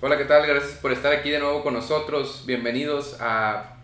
[0.00, 0.46] Hola, ¿qué tal?
[0.46, 2.44] Gracias por estar aquí de nuevo con nosotros.
[2.46, 3.74] Bienvenidos a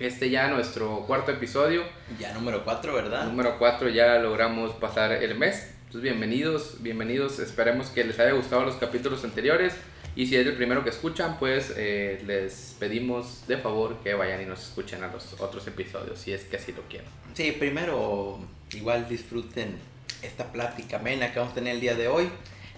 [0.00, 1.84] este ya nuestro cuarto episodio.
[2.18, 3.26] Ya número 4, ¿verdad?
[3.26, 5.72] Número 4 ya logramos pasar el mes.
[5.86, 7.38] Entonces, bienvenidos, bienvenidos.
[7.38, 9.76] Esperemos que les haya gustado los capítulos anteriores.
[10.16, 14.42] Y si es el primero que escuchan, pues eh, les pedimos de favor que vayan
[14.42, 17.08] y nos escuchen a los otros episodios, si es que así lo quieren.
[17.34, 18.40] Sí, primero
[18.72, 19.78] igual disfruten
[20.20, 22.28] esta plática amena que vamos a tener el día de hoy.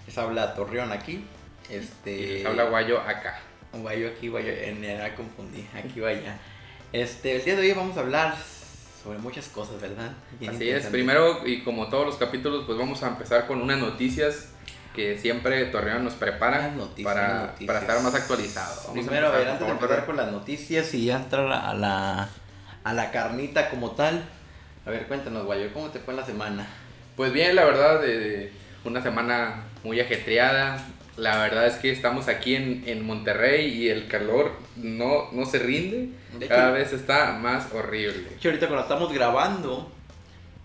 [0.05, 1.25] Les habla Torreón aquí.
[1.69, 3.39] Este, Y les habla Guayo acá.
[3.73, 6.37] Guayo aquí, Guayo, en era confundí, aquí vaya.
[6.91, 8.35] Este, el día de hoy vamos a hablar
[9.03, 10.11] sobre muchas cosas, ¿verdad?
[10.39, 13.79] Bien Así es, primero y como todos los capítulos, pues vamos a empezar con unas
[13.79, 14.49] noticias
[14.95, 17.67] que siempre Torreón nos prepara noticias, para, noticias.
[17.67, 18.75] para estar más actualizado.
[18.87, 22.29] Vamos Primero, a ver, antes de empezar con las noticias y ya entrar a la,
[22.83, 24.23] a la carnita como tal.
[24.85, 26.67] A ver, cuéntanos, Guayo, ¿cómo te fue en la semana?
[27.15, 28.51] Pues bien, la verdad, de
[28.85, 30.85] una semana muy ajetreada.
[31.17, 35.59] La verdad es que estamos aquí en, en Monterrey y el calor no, no se
[35.59, 36.09] rinde.
[36.39, 38.27] De Cada hecho- vez está más horrible.
[38.43, 39.91] Ahorita cuando estamos grabando,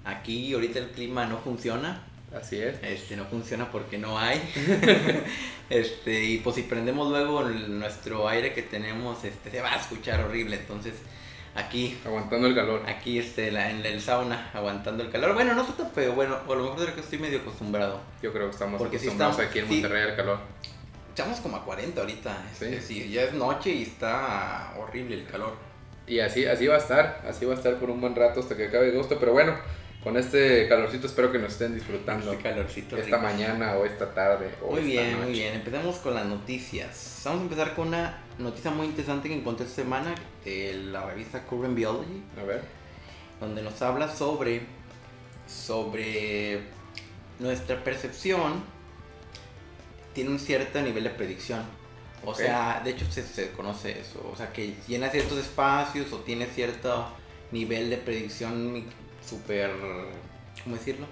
[0.05, 2.03] aquí ahorita el clima no funciona.
[2.35, 2.77] Así es.
[2.83, 4.41] Este, no funciona porque no hay.
[5.71, 10.21] este, y pues si prendemos luego nuestro aire que tenemos, este, se va a escuchar
[10.21, 10.57] horrible.
[10.57, 10.95] Entonces,
[11.59, 12.83] aquí, Aguantando el calor.
[12.87, 15.35] aquí este, la- en el sauna, aguantando el calor.
[15.35, 18.01] Bueno, no está tan feo, bueno, a lo mejor es que estoy medio acostumbrado.
[18.23, 19.73] Yo creo que estamos Porque sí acostumbrados estamos- aquí en sí.
[19.83, 20.39] Monterrey al calor.
[21.11, 22.45] Estamos como a 40 ahorita.
[22.53, 23.03] Este, Sí.
[23.03, 23.11] sí.
[23.11, 25.55] ya es noche y está horrible el calor.
[26.07, 28.57] Y así, así va a estar, así va a estar por un buen rato hasta
[28.57, 29.19] que acabe agosto.
[29.19, 29.55] Pero bueno,
[30.03, 33.29] con este calorcito espero que nos estén disfrutando Este calorcito esta rico.
[33.29, 34.49] mañana o esta tarde.
[34.63, 35.25] O Muy esta bien, noche.
[35.25, 35.55] muy bien.
[35.55, 37.21] Empecemos con las noticias.
[37.25, 40.15] Vamos a empezar con una noticia muy interesante que encontré esta semana
[40.49, 42.63] de la revista Current Biology, A ver.
[43.41, 44.63] donde nos habla sobre,
[45.47, 46.63] sobre
[47.39, 48.63] nuestra percepción
[50.15, 51.63] tiene un cierto nivel de predicción.
[52.25, 54.29] O sea, de hecho se, se conoce eso.
[54.33, 57.07] O sea, que llena ciertos espacios o tiene cierto
[57.53, 58.85] nivel de predicción
[59.25, 59.71] súper...
[60.65, 61.07] ¿Cómo decirlo?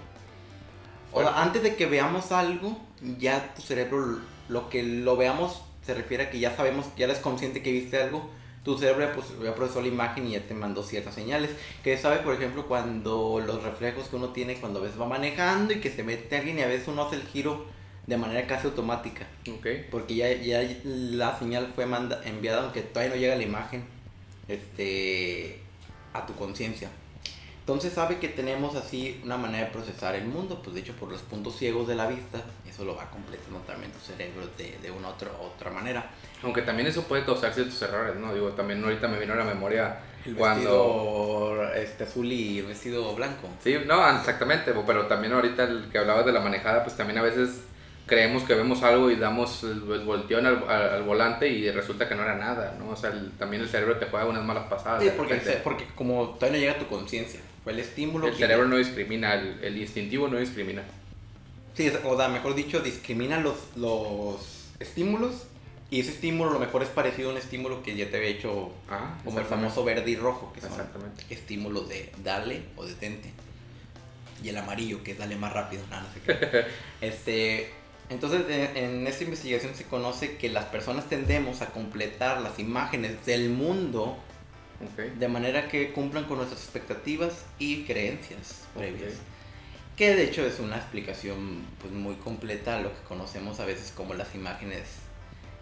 [1.13, 2.77] O sea, antes de que veamos algo,
[3.17, 4.19] ya tu cerebro,
[4.49, 8.01] lo que lo veamos, se refiere a que ya sabemos, ya eres consciente que viste
[8.01, 8.29] algo,
[8.67, 9.09] tu cerebro
[9.41, 11.51] ya procesó la imagen y ya te mandó ciertas señales.
[11.83, 15.73] Que sabe, por ejemplo, cuando los reflejos que uno tiene cuando a veces va manejando
[15.73, 17.65] y que se mete alguien y a veces uno hace el giro
[18.05, 19.25] de manera casi automática.
[19.49, 19.67] Ok.
[19.89, 23.85] Porque ya, ya la señal fue manda- enviada, aunque todavía no llega la imagen
[24.49, 25.59] este,
[26.13, 26.89] a tu conciencia.
[27.61, 31.09] Entonces sabe que tenemos así una manera de procesar el mundo, pues de hecho por
[31.09, 34.91] los puntos ciegos de la vista, eso lo va completando también tu cerebro de, de
[34.91, 36.09] una otra, otra manera.
[36.43, 38.33] Aunque también eso puede causar ciertos errores, ¿no?
[38.33, 41.55] Digo, también ahorita me vino a la memoria El cuando...
[41.57, 43.49] vestido este, azul y el vestido blanco.
[43.63, 47.23] Sí, no, exactamente, pero también ahorita el que hablabas de la manejada, pues también a
[47.23, 47.61] veces
[48.05, 52.15] creemos que vemos algo y damos el, volteón al, al- al volante y resulta que
[52.15, 52.89] no era nada, ¿no?
[52.91, 55.01] O sea, el- también el cerebro te juega unas malas pasadas.
[55.03, 58.27] Sí, porque, porque como todavía no llega a tu conciencia, fue el estímulo.
[58.27, 60.83] el que- cerebro no discrimina, el, el instintivo no discrimina.
[61.73, 65.47] Sí, o sea, mejor dicho, discrimina los, los estímulos
[65.89, 68.29] y ese estímulo a lo mejor es parecido a un estímulo que ya te había
[68.29, 70.71] hecho Ah, como el famoso verde y rojo, que son
[71.29, 73.31] estímulos de dale o detente.
[74.43, 76.65] Y el amarillo, que es dale más rápido, nada, no sé qué.
[77.05, 77.69] este,
[78.09, 83.25] entonces, en, en esta investigación se conoce que las personas tendemos a completar las imágenes
[83.25, 84.17] del mundo
[85.17, 89.13] de manera que cumplan con nuestras expectativas y creencias previas.
[89.95, 93.91] Que de hecho es una explicación pues, muy completa a lo que conocemos a veces
[93.91, 94.83] como las imágenes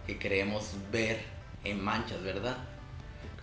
[0.06, 1.20] que creemos ver
[1.64, 2.58] en manchas, ¿verdad?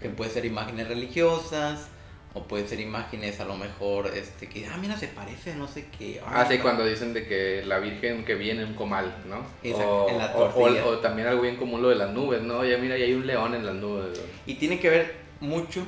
[0.01, 1.89] Que puede ser imágenes religiosas
[2.35, 5.87] o puede ser imágenes a lo mejor este que ah mira se parece no sé
[5.99, 9.45] qué Ah, sí, cuando dicen de que la Virgen que viene en un comal, ¿no?
[9.63, 12.41] Exacto, o, en la o- o- o también algo bien común lo de las nubes,
[12.41, 12.65] ¿no?
[12.65, 14.19] Ya mira, ya hay un león en las nubes.
[14.47, 15.85] y tiene que ver mucho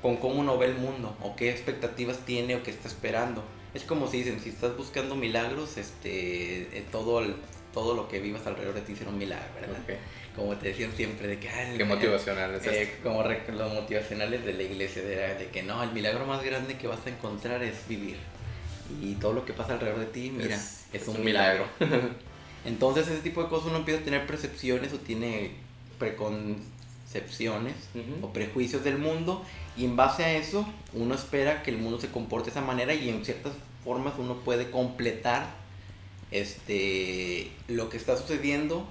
[0.00, 3.44] con cómo uno ve el mundo o qué expectativas tiene o qué está esperando
[3.74, 7.34] es como si dicen si estás buscando milagros este todo el-
[7.76, 9.90] todo lo que vivas alrededor de ti será un milagro verdad Ok.
[10.34, 14.54] como te decían siempre de que el- Qué motivacional es Eh, como los motivacionales de
[14.54, 17.86] la iglesia, de, de que no, el milagro más grande que vas a encontrar es
[17.86, 18.16] vivir.
[19.02, 21.66] Y todo lo que pasa alrededor de ti, mira, Es- es, es un, un milagro.
[22.64, 25.52] Entonces ese tipo de cosas uno empieza a tener percepciones o tiene
[25.98, 28.26] preconcepciones Ujú.
[28.26, 29.44] o prejuicios del mundo
[29.76, 32.94] y en base a eso uno espera que el mundo se comporte de esa manera
[32.94, 33.52] y en ciertas
[33.84, 35.46] formas uno puede completar
[36.30, 38.86] este lo que está sucediendo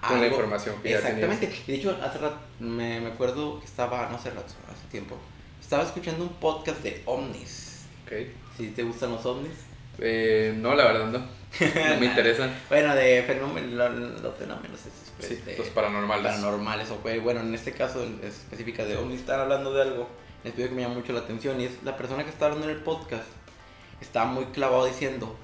[0.00, 1.50] Con la algo- información que ya Exactamente.
[1.66, 5.16] Y de hecho, hace rato, me, me acuerdo que estaba, no hace rato, hace tiempo,
[5.60, 7.84] estaba escuchando un podcast de ovnis.
[8.04, 8.12] Ok.
[8.56, 9.52] Si te gustan los ovnis.
[10.00, 11.18] Eh, no, la verdad no.
[11.18, 12.54] No me interesan.
[12.68, 13.72] bueno, de fenómenos,
[14.22, 14.78] los fenómenos
[15.20, 16.26] sí, de, los paranormales.
[16.32, 20.08] Paranormales, o bueno, en este caso específica de OVNI, estar hablando de algo
[20.44, 22.76] en que me llama mucho la atención y es la persona que está hablando en
[22.76, 23.24] el podcast
[24.00, 25.34] está muy clavado diciendo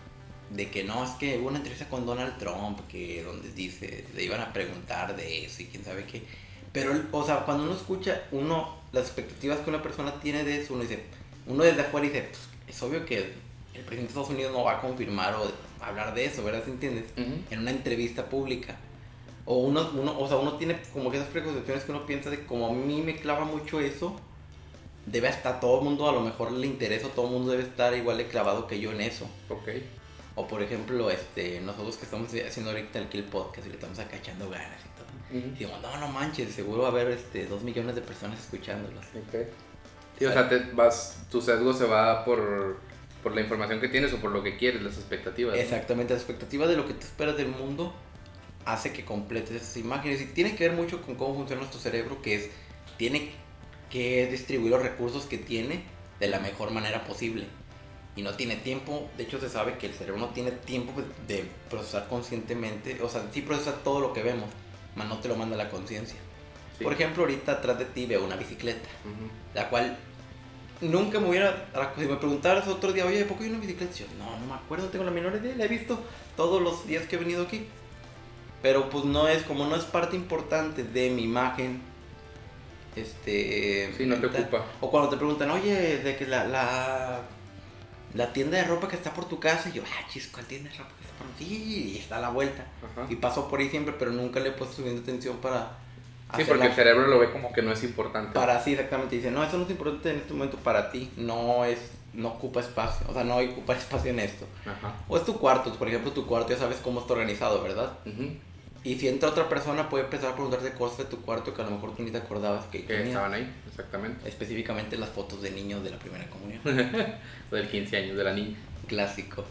[0.51, 4.25] de que no, es que hubo una entrevista con Donald Trump que donde dice, le
[4.25, 6.23] iban a preguntar de eso y quién sabe qué.
[6.73, 10.75] Pero, o sea, cuando uno escucha, uno, las expectativas que una persona tiene de eso,
[10.75, 11.05] uno dice,
[11.47, 14.79] uno desde afuera dice, pues, es obvio que el presidente de Estados Unidos no va
[14.79, 15.51] a confirmar o
[15.81, 16.65] hablar de eso, ¿verdad?
[16.65, 17.05] ¿Se entiendes?
[17.51, 18.77] En una entrevista pública.
[19.45, 22.45] O uno, uno, o sea, uno tiene como que esas preconcepciones que uno piensa de
[22.47, 24.17] como a mí me clava mucho eso,
[25.07, 27.95] debe estar todo el mundo, a lo mejor le interesa, todo el mundo debe estar
[27.95, 29.27] igual de clavado que yo en eso.
[29.49, 29.69] Ok.
[30.37, 33.99] O por ejemplo, este, nosotros que estamos haciendo ahorita el Kill Podcast y le estamos
[33.99, 35.39] acachando ganas y todo.
[35.39, 39.05] Y decimos, no, no manches, seguro va a haber este, dos millones de personas escuchándolos.
[39.05, 39.47] Ok.
[40.19, 42.79] Sí, o sea, te vas, tu sesgo se va por,
[43.23, 45.57] por la información que tienes o por lo que quieres, las expectativas.
[45.57, 47.93] Exactamente, la expectativa de lo que te esperas del mundo
[48.65, 52.23] hace que completes esas imágenes y tiene que ver mucho con cómo funciona nuestro cerebro,
[52.23, 52.51] que es,
[52.97, 53.33] tiene
[53.91, 55.83] que distribuir los recursos que tiene
[56.21, 57.47] de la mejor manera posible.
[58.17, 60.93] Y no tiene tiempo, de hecho se sabe que el cerebro no tiene tiempo
[61.27, 64.49] de procesar conscientemente, o sea, sí procesa todo lo que vemos,
[64.95, 66.17] mas no te lo manda la conciencia.
[66.83, 68.89] Por ejemplo, ahorita atrás de ti veo una bicicleta,
[69.55, 69.97] la cual
[70.81, 71.67] nunca me hubiera,
[71.97, 73.93] si me preguntaras otro día, oye, ¿por qué hay una bicicleta?
[73.95, 75.99] Yo, no, no me acuerdo, tengo la menor idea, la he visto
[76.37, 77.67] todos los días que he venido aquí.
[78.63, 81.83] Pero pues no es, como no es parte importante de mi imagen,
[82.97, 83.93] este...
[83.97, 84.65] Sí, no te ocupa.
[84.81, 87.21] O cuando te preguntan, oye, de que la, la,
[88.15, 90.71] la tienda de ropa que está por tu casa, y yo, ah, chis, ¿cuál tienda
[90.71, 92.65] de ropa que está por Sí, y está a la vuelta.
[93.09, 95.79] Y paso por ahí siempre, pero nunca le he puesto suficiente atención para...
[96.37, 98.33] Sí, porque el cerebro lo ve como que no es importante.
[98.33, 99.17] Para sí, exactamente.
[99.17, 101.13] Dice, no, eso no es importante en este momento para ti.
[101.17, 101.79] No es,
[102.13, 103.07] no ocupa espacio.
[103.09, 104.47] O sea, no ocupa espacio en esto.
[104.63, 104.95] Ajá.
[105.07, 105.73] O es tu cuarto.
[105.75, 107.93] Por ejemplo, tu cuarto ya sabes cómo está organizado, ¿verdad?
[108.85, 111.65] Y si entra otra persona, puede empezar a preguntarte cosas de tu cuarto que a
[111.65, 114.29] lo mejor tú ni te acordabas que, que estaban ahí, exactamente.
[114.29, 116.61] Específicamente las fotos de niños de la primera comunión.
[117.51, 118.59] o del 15 años de la niña.
[118.87, 119.45] Clásico.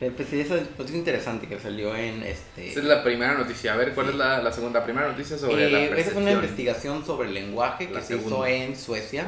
[0.00, 2.70] Eh, pues sí, eso es, pues, interesante que salió en este...
[2.70, 3.72] Esa es la primera noticia.
[3.72, 6.00] A ver, ¿cuál es la, la, segunda primera noticia sobre eh, la percepción?
[6.00, 9.26] Esa es una investigación sobre el lenguaje que se hizo en Suecia.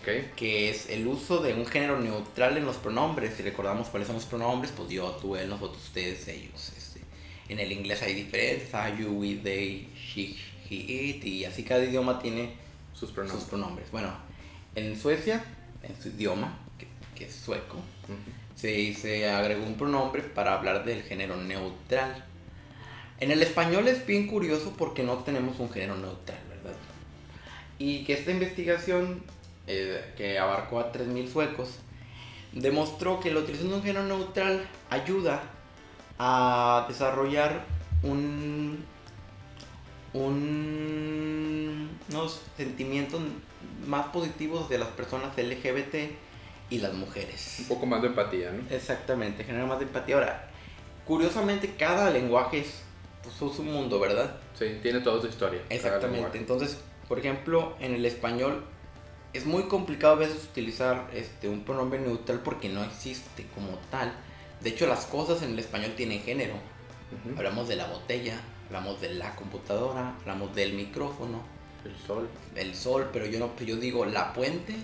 [0.00, 0.30] Okay.
[0.36, 3.34] Que es el uso de un género neutral en los pronombres.
[3.34, 6.72] Si recordamos cuáles son los pronombres, pues yo, tú, él, nosotros, ustedes, ellos.
[7.48, 10.36] En el inglés hay diferentes, hay you, we, they, she,
[10.68, 12.54] he, it, y así cada idioma tiene
[12.94, 13.40] sus pronombres.
[13.40, 13.90] Sus pronombres.
[13.90, 14.08] Bueno,
[14.74, 15.44] en Suecia,
[15.82, 17.76] en su idioma, que, es sueco,
[18.56, 22.24] se, se agregó un pronombre para hablar del género neutral.
[23.20, 26.76] En el español es bien curioso porque no tenemos un género neutral, ¿verdad?
[27.78, 29.22] Y que esta investigación,
[29.68, 31.78] eh, que abarcó a 3.000 suecos,
[32.52, 35.42] demostró que la utilización de un género neutral ayuda
[36.18, 37.64] a desarrollar
[38.02, 38.84] un,
[42.12, 43.20] unos sentimientos
[43.86, 46.12] más positivos de las personas LGBT
[46.70, 47.56] y las mujeres.
[47.60, 48.62] Un poco más de empatía, ¿no?
[48.74, 50.16] Exactamente, genera más de empatía.
[50.16, 50.50] Ahora,
[51.06, 52.82] curiosamente cada lenguaje es
[53.22, 54.36] pues, su mundo, ¿verdad?
[54.58, 55.60] Sí, tiene toda su historia.
[55.68, 56.38] Exactamente.
[56.38, 56.78] Entonces,
[57.08, 58.64] por ejemplo, en el español
[59.32, 64.12] es muy complicado a veces utilizar este, un pronombre neutral porque no existe como tal.
[64.62, 66.54] De hecho, las cosas en el español tienen género.
[67.36, 71.42] Hablamos de la botella, hablamos de la computadora, hablamos del micrófono.
[71.84, 72.28] El sol.
[72.54, 74.74] El sol, pero yo no yo digo la puente.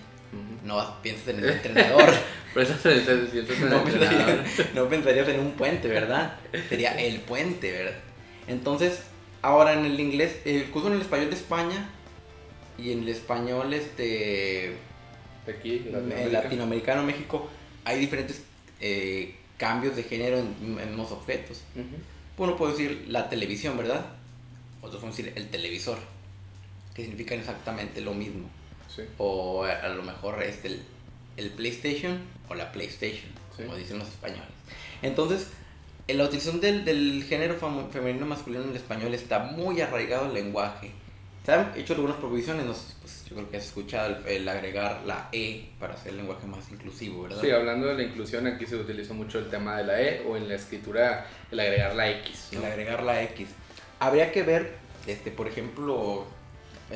[0.65, 2.13] No piensas en el entrenador.
[3.71, 6.37] no, pensarías, no pensarías en un puente, ¿verdad?
[6.69, 7.99] Sería el puente, ¿verdad?
[8.47, 9.03] Entonces,
[9.43, 11.89] ahora en el inglés, incluso en el español de España
[12.77, 14.77] y en el español este
[15.49, 15.91] aquí
[16.31, 17.49] latinoamericano México
[17.85, 18.43] hay diferentes
[18.81, 21.63] eh, cambios de género en, los objetos.
[22.39, 24.07] Uno puede decir la televisión, ¿verdad?
[24.81, 25.99] Otros pueden decir el televisor,
[26.95, 28.49] que significan exactamente lo mismo.
[29.19, 30.83] O a, lo mejor es el,
[31.37, 34.49] el, PlayStation o la PlayStation, como dicen los españoles.
[35.03, 35.49] Entonces,
[36.07, 37.57] en la utilización del, del género
[37.93, 40.93] femenino masculino en el español está muy arraigado el lenguaje
[41.49, 42.67] se han hecho algunas provisiones,
[43.01, 46.71] pues, yo creo que has escuchado el, agregar la E para hacer el lenguaje más
[46.71, 47.41] inclusivo, ¿verdad?
[47.41, 50.37] Sí, hablando de la inclusión, aquí se utiliza mucho el tema de la E o
[50.37, 52.49] en la escritura el agregar la X.
[52.53, 53.49] El agregar la X.
[53.99, 54.77] Habría que ver,
[55.07, 56.27] este, por ejemplo,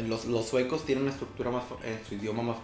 [0.06, 2.58] los, los suecos tienen una estructura más, en su idioma más,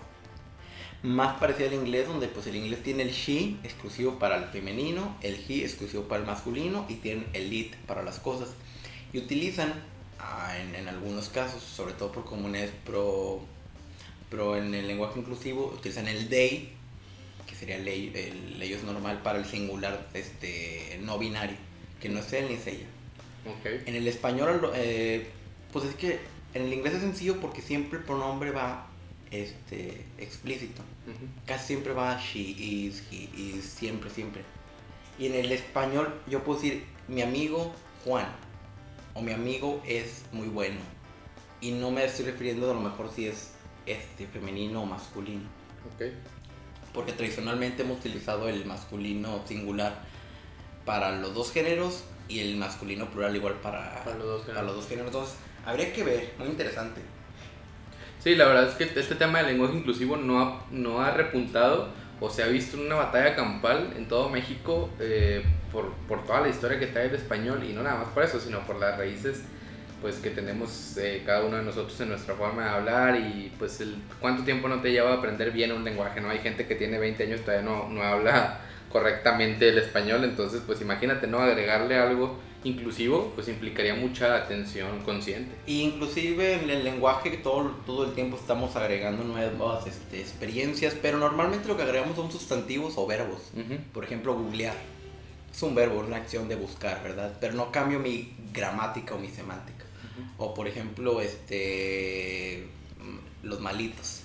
[1.03, 5.17] más parecida al inglés, donde pues el inglés tiene el she exclusivo para el femenino,
[5.23, 8.51] el he exclusivo para el masculino y tienen el it para las cosas.
[9.15, 9.73] Y utilizan
[10.21, 13.41] Ah, en, algunos casos, sobre todo por comunidades pro,
[14.29, 16.71] pro en el lenguaje inclusivo, utilizan el they
[17.47, 21.57] que sería el, el ellos normal para el singular este, no binario,
[21.99, 22.87] que no es él ni es ella.
[23.47, 23.87] Ok.
[23.87, 25.29] En el español, eh,
[25.73, 26.21] pues es que
[26.53, 28.87] en el inglés es sencillo porque siempre el pronombre va
[29.31, 30.83] este, explícito.
[31.07, 31.27] Ujú.
[31.47, 34.43] Casi siempre va she is, he is, siempre, siempre.
[35.19, 37.73] Y en el español yo puedo decir mi amigo
[38.05, 38.29] Juan
[39.15, 40.98] o mi amigo es muy bueno.
[41.61, 43.53] Y no me estoy refiriendo a lo mejor si es
[43.87, 45.49] este, femenino o masculino.
[45.95, 46.07] Ok.
[46.95, 50.01] Porque tradicionalmente hemos utilizado el masculino singular
[50.85, 54.67] para los dos géneros y el masculino plural igual para, Para los dos para géneros.
[54.67, 55.07] los dos géneros.
[55.09, 55.35] Entonces,
[55.67, 57.01] habría que ver, muy interesante.
[58.21, 61.89] Sí, la verdad es que este tema del lenguaje inclusivo no ha, no ha repuntado
[62.21, 66.41] o se ha visto en una batalla campal en todo México eh, por, por toda
[66.41, 68.99] la historia que trae el español y no nada más por eso, sino por las
[68.99, 69.43] raíces
[70.01, 73.81] pues que tenemos eh, cada uno de nosotros en nuestra forma de hablar y pues
[73.81, 76.31] el cuánto tiempo no te lleva a aprender bien un lenguaje, ¿no?
[76.31, 78.61] Hay gente que tiene 20 años y todavía no, no habla
[78.93, 81.41] correctamente el español, entonces pues imagínate, ¿no?
[81.41, 85.55] Agregarle algo inclusivo pues implicaría mucha atención consciente.
[85.67, 91.19] Y inclusive en el lenguaje todo, todo el tiempo estamos agregando nuevas este, experiencias, pero
[91.19, 93.51] normalmente lo que agregamos son sustantivos o verbos.
[93.93, 94.77] Por ejemplo, googlear.
[95.53, 97.37] Es un verbo, una acción de buscar, ¿verdad?
[97.41, 99.85] Pero no cambio mi gramática o mi semántica.
[100.37, 102.67] O por ejemplo, este
[103.43, 104.23] los malitos.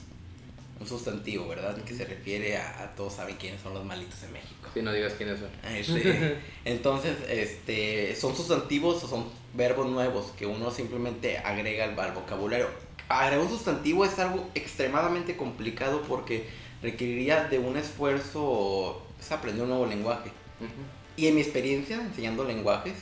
[0.79, 1.77] Un sustantivo, ¿verdad?
[1.83, 4.69] Que se refiere a, a todos saben quiénes son los malitos en México.
[4.73, 5.49] Si no digas quiénes son.
[5.71, 12.13] Este, entonces, este, son sustantivos o son verbos nuevos que uno simplemente agrega al, al
[12.13, 12.67] vocabulario.
[13.07, 16.47] Agregar un sustantivo es algo extremadamente complicado porque
[16.81, 20.31] requeriría de un esfuerzo es aprender un nuevo lenguaje.
[20.59, 20.71] Ujú.
[21.15, 22.95] Y en mi experiencia enseñando lenguajes,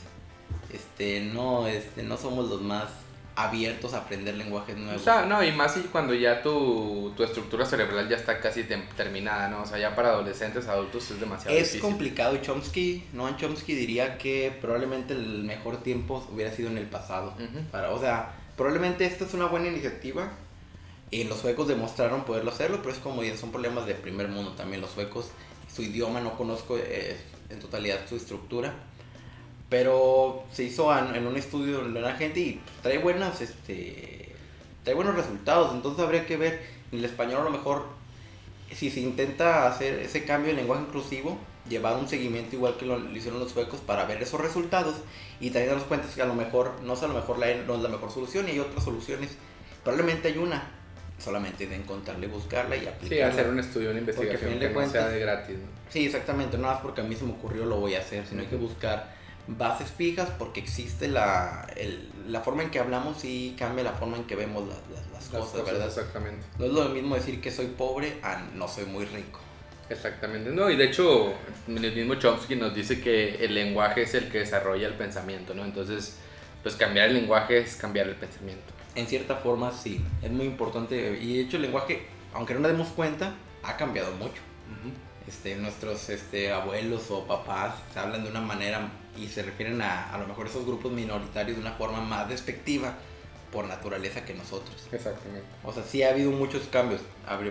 [0.74, 2.86] este, no, este, no somos los más
[3.36, 5.02] abiertos a aprender lenguajes O nuevos.
[5.04, 8.88] sea, no, y más si cuando ya tu, tu estructura cerebral ya está casi tem-
[8.98, 9.62] terminada, ¿no?
[9.62, 11.82] O sea, ya para adolescentes, adultos es demasiado Es difícil.
[11.82, 16.88] complicado y Chomsky, Noam Chomsky diría que probablemente el mejor tiempo hubiera sido en el
[16.88, 17.34] pasado.
[17.72, 20.30] Para, o sea, probablemente esta es una buena iniciativa.
[21.10, 24.80] Y los suecos demostraron poderlo hacerlo, pero es como son problemas de primer mundo también.
[24.82, 25.28] Los suecos,
[25.74, 27.18] su idioma no conozco eh,
[27.50, 28.74] en totalidad su estructura.
[29.72, 34.36] Pero se hizo en, en un estudio de la gente y trae buenas, este,
[34.84, 35.74] trae buenos resultados.
[35.74, 36.62] Entonces habría que ver
[36.92, 37.86] en el español a lo mejor
[38.76, 41.38] si se intenta hacer ese cambio en lenguaje inclusivo,
[41.70, 44.96] llevar un seguimiento igual que lo, lo hicieron los suecos para ver esos resultados
[45.40, 47.76] y también darnos cuenta que a lo mejor no es a lo mejor la, no
[47.76, 49.30] es la mejor solución y hay otras soluciones.
[49.86, 50.64] Probablemente hay una,
[51.18, 53.28] solamente de encontrarla y buscarla y Sí, aplicarla.
[53.28, 55.66] hacer un estudio, una investigación que de no sea cuentas- de gratis, ¿no?
[55.90, 58.42] Sí, exactamente, no más porque a mí se me ocurrió lo voy a hacer, sino
[58.42, 63.56] hay que buscar bases fijas porque existe la, el- la forma en que hablamos y
[63.58, 65.88] cambia la forma en que vemos las, las- las Las cosas, ¿verdad?
[65.88, 66.46] Exactamente.
[66.60, 69.40] No es lo mismo decir que soy pobre a no soy muy rico.
[69.90, 70.50] Exactamente.
[70.52, 71.34] No, y de hecho,
[71.68, 75.66] el mismo Chomsky nos dice que el lenguaje es el que desarrolla el pensamiento, ¿no?
[75.66, 76.16] Entonces,
[76.64, 78.64] pues cambiar el lenguaje es cambiar el pensamiento.
[78.96, 82.72] En cierta forma sí, es muy importante y de hecho el lenguaje, aunque no nos
[82.72, 83.34] demos cuenta,
[83.64, 84.42] ha cambiado mucho.
[85.28, 90.14] Este, nuestros este, abuelos o papás se hablan de una manera y se refieren a
[90.14, 92.96] a lo mejor esos grupos minoritarios de una forma más despectiva
[93.52, 94.76] por naturaleza que nosotros.
[94.94, 95.44] Exactamente.
[95.64, 97.02] O sea, sí ha habido muchos cambios,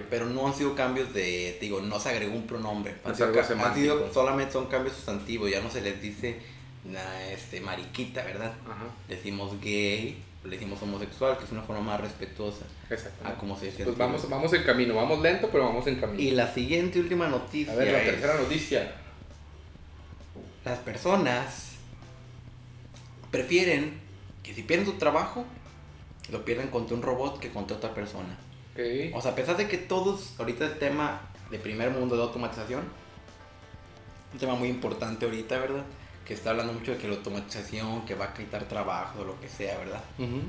[0.08, 2.94] pero no han sido cambios de, digo, no se agregó un pronombre.
[3.04, 6.38] Han sido, han sido- solamente son cambios sustantivos, ya no se les dice
[6.86, 8.52] na- este, mariquita, ¿verdad?
[8.64, 8.84] Ajá.
[9.08, 13.38] Decimos gay, le decimos homosexual, que es una forma más respetuosa a Exactamente.
[13.38, 13.84] como se decía.
[13.84, 16.18] Pues vamos, vamos en camino, vamos lento, pero vamos en camino.
[16.18, 18.94] Y la siguiente última noticia A ver, la es, tercera noticia.
[20.64, 21.72] Las personas
[23.30, 24.00] prefieren
[24.42, 25.44] que si pierden su trabajo,
[26.30, 28.38] lo pierden contra un robot que contra otra persona.
[29.14, 32.82] O sea, a pesar de que todos, ahorita el tema de primer mundo de automatización,
[34.32, 35.82] un tema muy importante ahorita, ¿verdad?
[36.24, 39.40] Que está hablando mucho de que la automatización, que va a quitar trabajo o lo
[39.40, 40.02] que sea, ¿verdad?
[40.18, 40.40] Ujú.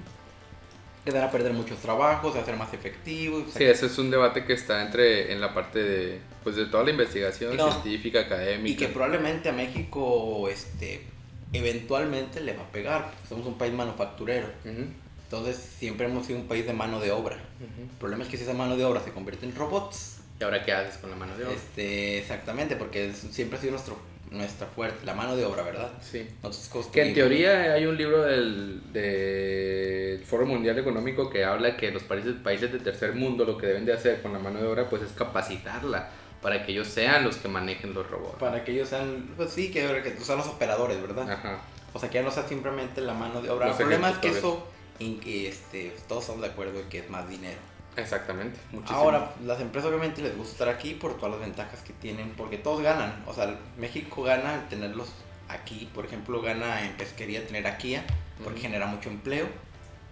[1.03, 3.39] Que van a perder muchos trabajos, va a ser más efectivo.
[3.39, 6.55] o sea, Sí, ese es un debate que está entre en la parte de pues
[6.55, 7.71] de toda la investigación No.
[7.71, 8.69] científica, académica.
[8.69, 11.01] y que probablemente a México, este,
[11.53, 13.12] eventualmente le va a pegar.
[13.27, 14.48] Somos un país manufacturero.
[14.65, 14.86] Ujú,
[15.24, 17.36] Entonces siempre hemos sido un país de mano de obra.
[17.60, 17.81] ujú.
[17.83, 20.63] El problema es que si esa mano de obra se convierte en robots, ¿Y ahora
[20.63, 21.53] qué haces con la mano de obra?
[21.55, 23.95] este, exactamente, porque es- siempre ha sido nuestro,
[24.31, 25.91] nuestra fuerte, la mano de obra, ¿verdad?
[26.01, 26.25] Sí.
[26.91, 32.03] Que en teoría hay un libro del, del Foro Mundial Económico que habla que los
[32.03, 34.89] países, países de tercer mundo lo que deben de hacer con la mano de obra
[34.89, 36.10] pues es capacitarla
[36.41, 38.39] para que ellos sean los que manejen los robots.
[38.39, 41.29] Para que ellos sean, pues sí, que, que sean los operadores, ¿verdad?
[41.29, 41.62] Ajá.
[41.93, 43.67] O sea, que ya no sea simplemente la mano de obra.
[43.67, 44.65] Los el problema es que eso,
[45.00, 47.60] en que este, todos estamos de acuerdo en que es más dinero.
[47.98, 48.60] Exactamente.
[48.71, 49.00] Muchísimo.
[49.00, 52.57] Ahora, las empresas obviamente les gusta estar aquí por todas las ventajas que tienen, porque
[52.57, 53.24] todos ganan.
[53.27, 55.10] O sea, México gana al tenerlos
[55.50, 55.89] aquí.
[55.93, 58.05] Por ejemplo, gana en pesquería tener a Kia,
[58.43, 59.48] porque genera mucho empleo.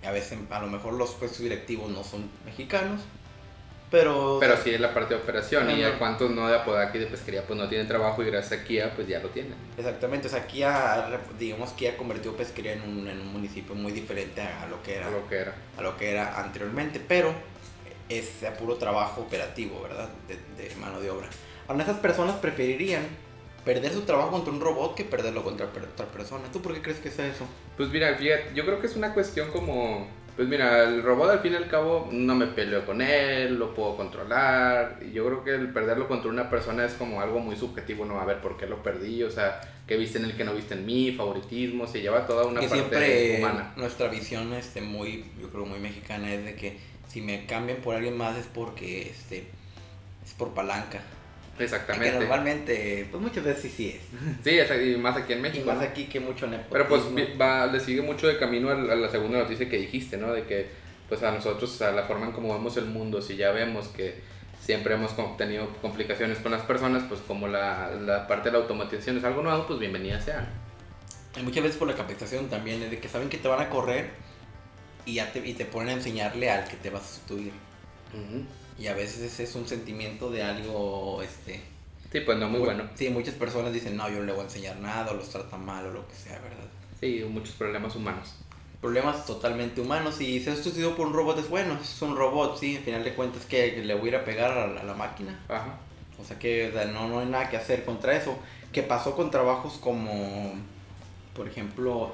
[0.03, 3.01] Y a veces, a lo mejor los puestos directivos no son mexicanos,
[3.89, 4.37] pero...
[4.39, 5.69] Pero sí es la parte de operación.
[5.71, 5.95] y Ajá.
[5.95, 8.63] a cuántos no de Apodaca y de pesquería pues no tienen trabajo y gracias a
[8.63, 9.55] Kia pues ya lo tienen.
[9.77, 14.41] Exactamente, o sea, Kia, digamos, Kia convirtió pesquería en un, en un municipio muy diferente
[14.41, 15.53] a, lo que era, a lo que era.
[15.77, 17.33] a lo que era anteriormente, pero
[18.09, 20.09] es a puro trabajo operativo, ¿verdad?
[20.27, 21.29] De, de mano de obra.
[21.67, 23.03] Ahora, esas personas preferirían
[23.63, 26.45] perder su trabajo contra un robot que perderlo contra otra persona.
[26.51, 27.45] ¿Tú por qué crees que sea eso?
[27.77, 30.07] Pues mira, fíjate, yo creo que es una cuestión como,
[30.39, 33.75] pues mira, el robot al fin y al cabo no me peleo con él, lo
[33.75, 34.97] puedo controlar.
[35.01, 38.21] Y yo creo que el perderlo contra una persona es como algo muy subjetivo, no
[38.21, 40.75] a ver por qué lo perdí, o sea, qué viste en él que no viste
[40.75, 43.73] en mí, favoritismo, se lleva toda una que parte siempre humana.
[43.75, 46.77] nuestra visión este muy yo creo muy mexicana es de que
[47.09, 49.45] si me cambian por alguien más es porque este
[50.25, 51.01] es por palanca
[51.59, 52.19] Y que Exactamente.
[52.19, 55.65] normalmente pues muchas veces sí, sí es Sí, es- y más aquí en y México.
[55.65, 55.83] más ¿no?
[55.83, 57.01] aquí que mucho nepotismo Pero pues
[57.39, 60.31] va, le sigue mucho de camino a la a la segunda noticia que dijiste, ¿no?
[60.33, 60.67] De que
[61.09, 64.15] pues a nosotros, a la forma en como vemos el mundo, si ya vemos que
[64.61, 69.17] siempre hemos tenido complicaciones con las personas, pues como la, la parte de la automatización
[69.17, 70.47] es algo nuevo, pues bienvenida sea.
[71.39, 73.69] Y muchas veces por la capacitación también es de que saben que te van a
[73.69, 74.11] correr
[75.05, 77.51] y ya te, y te ponen a enseñarle al que te va a sustituir
[78.13, 78.43] Ujú.
[78.79, 81.61] Y a veces ese es un sentimiento de algo este
[82.11, 82.85] Sí, pues no muy bueno.
[82.95, 85.57] sí muchas personas dicen no yo no le voy a enseñar nada o los trata
[85.57, 86.67] mal o lo que sea verdad
[86.99, 88.35] Sí, muchos problemas humanos.
[88.81, 92.77] problemas totalmente humanos y ser sustituido por un robot es bueno, es un robot, sí,
[92.77, 94.93] al final de cuentas que le voy a ir a pegar a la, a la
[94.93, 95.39] máquina.
[95.47, 95.77] Ajá.
[96.21, 98.37] O sea que o sea, no, no hay nada que hacer contra eso.
[98.73, 100.53] Que pasó con trabajos como,
[101.33, 102.11] por ejemplo,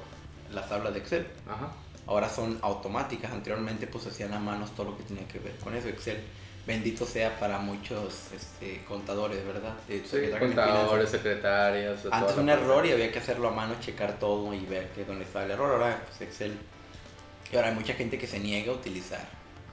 [0.52, 1.26] las tablas de Excel.
[1.50, 1.72] Ajá.
[2.08, 5.76] Ahora son automáticas, anteriormente pues hacían a manos todo lo que tenía que ver con
[5.76, 5.88] eso.
[5.88, 6.22] Excel,
[6.66, 9.74] bendito sea para muchos este, contadores, ¿verdad?
[9.88, 12.90] De- Sí, contadores, de Antes un error parte.
[12.90, 15.72] y había que hacerlo a mano, checar todo y ver que dónde estaba el error.
[15.72, 16.58] Ahora pues Excel.
[17.52, 19.26] Y ahora hay mucha gente que se niega a utilizar.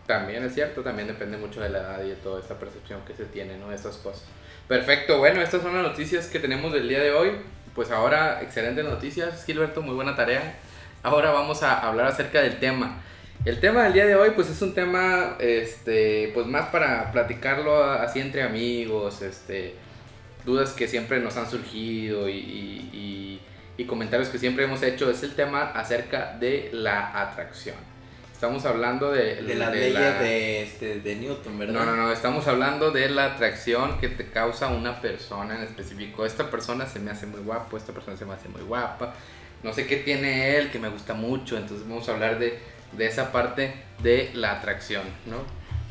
[0.06, 3.14] También es cierto, también depende mucho de la edad y de toda esta percepción que
[3.14, 3.70] se tiene, ¿no?
[3.70, 4.24] De estas cosas.
[4.68, 7.32] Perfecto, bueno, estas son las noticias que tenemos del día de hoy.
[7.74, 10.56] Pues ahora, excelentes noticias, Gilberto, muy buena tarea.
[11.02, 13.00] Ahora vamos a hablar acerca del tema.
[13.44, 17.82] El tema del día de hoy, pues es un tema, este, pues más para platicarlo
[17.84, 19.74] así entre amigos, este,
[20.44, 23.40] dudas que siempre nos han surgido y, y- y-
[23.82, 25.10] y comentarios que siempre hemos hecho.
[25.10, 27.74] Es el tema acerca de la atracción.
[28.32, 31.74] Estamos hablando de, De las de leyes la- de, este, de Newton, ¿verdad?
[31.74, 36.24] no, no, no, estamos hablando de la atracción que te causa una persona en específico.
[36.26, 39.14] Esta persona se me hace muy guapo, esta persona se me hace muy guapa.
[39.64, 42.58] No sé qué tiene él que me gusta mucho, entonces vamos a hablar de,
[42.96, 45.38] de esa parte de la atracción, ¿no?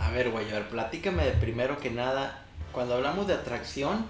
[0.04, 2.44] A ver, güey, a ver, platícame de primero que nada.
[2.72, 4.06] Cuando hablamos de atracción,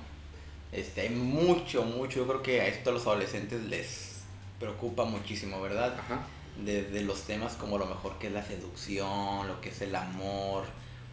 [0.72, 2.20] este, hay mucho, mucho.
[2.20, 4.22] Yo creo que a esto a los adolescentes les
[4.60, 5.96] preocupa muchísimo, ¿verdad?
[6.00, 6.22] Ajá.
[6.64, 10.64] Desde los temas como lo mejor que es la seducción, lo que es el amor.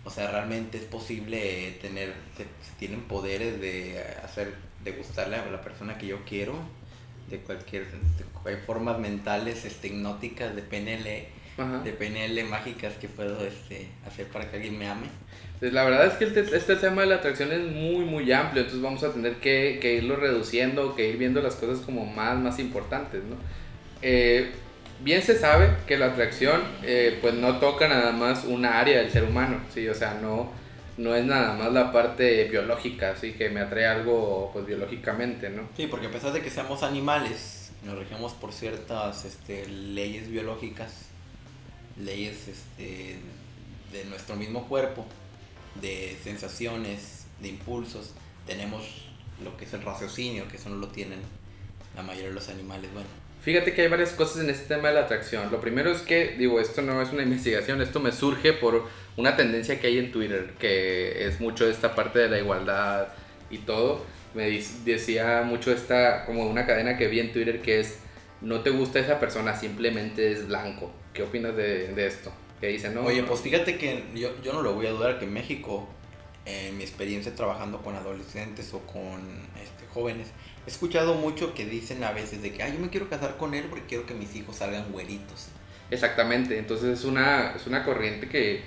[0.04, 5.46] O sea, realmente es posible tener, se, se tienen poderes de hacer, de gustarle a
[5.46, 6.54] la persona que yo quiero,
[7.28, 11.80] de cualquier, de- hay formas mentales, este, hipnóticas, de PNL, Ajá.
[11.82, 15.08] de PNL mágicas que puedo este, hacer para que alguien me ame.
[15.60, 18.30] Pues la verdad es que el te- este tema de la atracción es muy, muy
[18.32, 22.06] amplio, entonces vamos a tener que, que irlo reduciendo, que ir viendo las cosas como
[22.06, 23.36] más, más importantes, ¿no?
[24.02, 24.52] Eh,
[25.00, 29.10] bien se sabe que la atracción eh, pues no toca nada más una área del
[29.10, 29.88] ser humano, ¿sí?
[29.88, 30.50] O sea, no,
[30.96, 35.68] no es nada más la parte biológica, así que me atrae algo pues biológicamente, ¿no?
[35.76, 41.07] Sí, porque a pesar de que seamos animales, nos regimos por ciertas este, leyes biológicas,
[41.98, 43.16] leyes este,
[43.92, 45.06] de nuestro mismo cuerpo,
[45.80, 48.12] de sensaciones, de impulsos,
[48.46, 49.08] tenemos
[49.42, 51.20] lo que es el raciocinio, que eso no lo tienen
[51.94, 52.92] la mayoría de los animales.
[52.92, 53.08] Bueno,
[53.40, 55.50] Fíjate que hay varias cosas en este tema de la atracción.
[55.50, 59.36] Lo primero es que, digo, esto no es una investigación, esto me surge por una
[59.36, 63.08] tendencia que hay en Twitter, que es mucho esta parte de la igualdad
[63.48, 64.04] y todo.
[64.34, 64.50] Me
[64.84, 68.00] decía mucho esta, como una cadena que vi en Twitter que es,
[68.40, 70.92] no te gusta esa persona, simplemente es blanco.
[71.12, 72.32] ¿Qué opinas de, de esto?
[72.60, 73.02] Que dice, no.
[73.02, 75.88] Oye, pues fíjate que yo, yo no lo voy a dudar que en México,
[76.44, 79.20] en mi experiencia trabajando con adolescentes o con
[79.62, 80.28] este, jóvenes,
[80.66, 83.54] he escuchado mucho que dicen a veces de que, ay, yo me quiero casar con
[83.54, 85.48] él porque quiero que mis hijos salgan güeritos.
[85.90, 88.62] Exactamente, entonces es una, es una corriente que,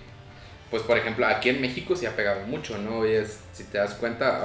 [0.71, 3.05] pues por ejemplo, aquí en México se ha pegado mucho, ¿no?
[3.05, 4.43] Y es, si te das cuenta,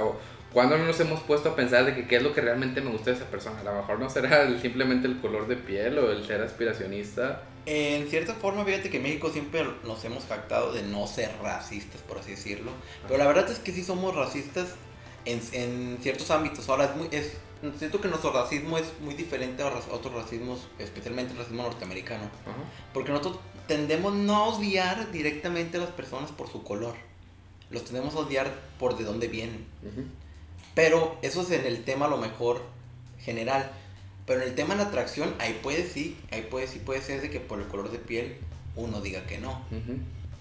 [0.53, 2.91] cuando no nos hemos puesto a pensar de que qué es lo que realmente me
[2.91, 3.61] gusta de esa persona?
[3.61, 7.43] A lo mejor no será el- simplemente el color de piel o el ser aspiracionista,
[7.69, 11.99] En cierta forma, fíjate que en México siempre nos hemos jactado de no ser racistas,
[12.01, 12.71] por así decirlo.
[13.05, 14.69] Pero la verdad es que sí somos racistas
[15.25, 16.69] en, en ciertos ámbitos.
[16.69, 17.33] Ahora, es muy, es,
[17.77, 22.29] siento que nuestro racismo es muy diferente a otros racismos, especialmente el racismo norteamericano.
[22.93, 26.95] Porque nosotros tendemos no a odiar directamente a las personas por su color.
[27.69, 28.49] Los tendemos a odiar
[28.79, 29.65] por de dónde vienen.
[30.73, 32.61] Pero eso es en el tema a lo mejor
[33.19, 33.69] general.
[34.27, 37.21] Pero en el tema de la atracción, ahí puede sí, ahí puede sí puede ser
[37.21, 38.35] de que por el color de piel
[38.75, 39.65] uno diga que no.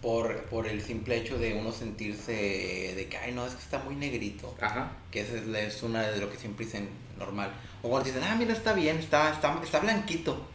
[0.03, 3.79] por, por, el simple hecho de uno sentirse de que, ay, no, es que está
[3.79, 4.55] muy negrito.
[4.61, 4.93] Ajá.
[5.11, 7.53] Que esa es, una de lo que siempre dicen normal.
[7.83, 10.47] O cuando dicen, ah, mira, está bien, está, está, está blanquito.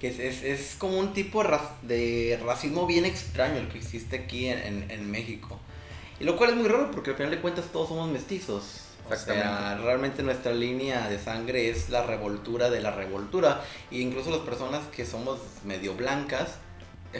[0.00, 1.44] Que es, es, es, como un tipo
[1.82, 5.60] de racismo bien extraño el que existe aquí en, en, en México.
[6.18, 8.89] Y lo cual es muy raro porque al final de cuentas todos somos mestizos.
[9.10, 13.62] O sea, realmente nuestra línea de sangre es la revoltura de la revoltura.
[13.90, 16.58] E incluso las personas que somos medio blancas,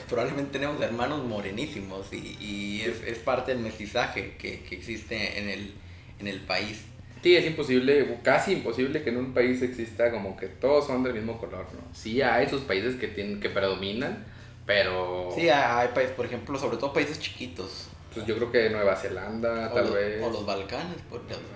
[0.09, 5.49] probablemente tenemos hermanos morenísimos y, y es, es, parte del mestizaje que, que, existe en
[5.49, 5.75] el,
[6.21, 6.83] en el país.
[7.23, 11.15] Sí, es imposible, casi imposible que en un país exista como que todos son del
[11.15, 11.95] mismo color, ¿no?
[11.95, 14.25] Sí hay esos países que, tienen, que predominan,
[14.65, 15.29] pero...
[15.35, 19.73] Sí, hay países, por ejemplo, sobre todo países chiquitos pues yo creo que Nueva Zelanda,
[19.73, 20.23] tal vez.
[20.23, 20.97] O los Balcanes,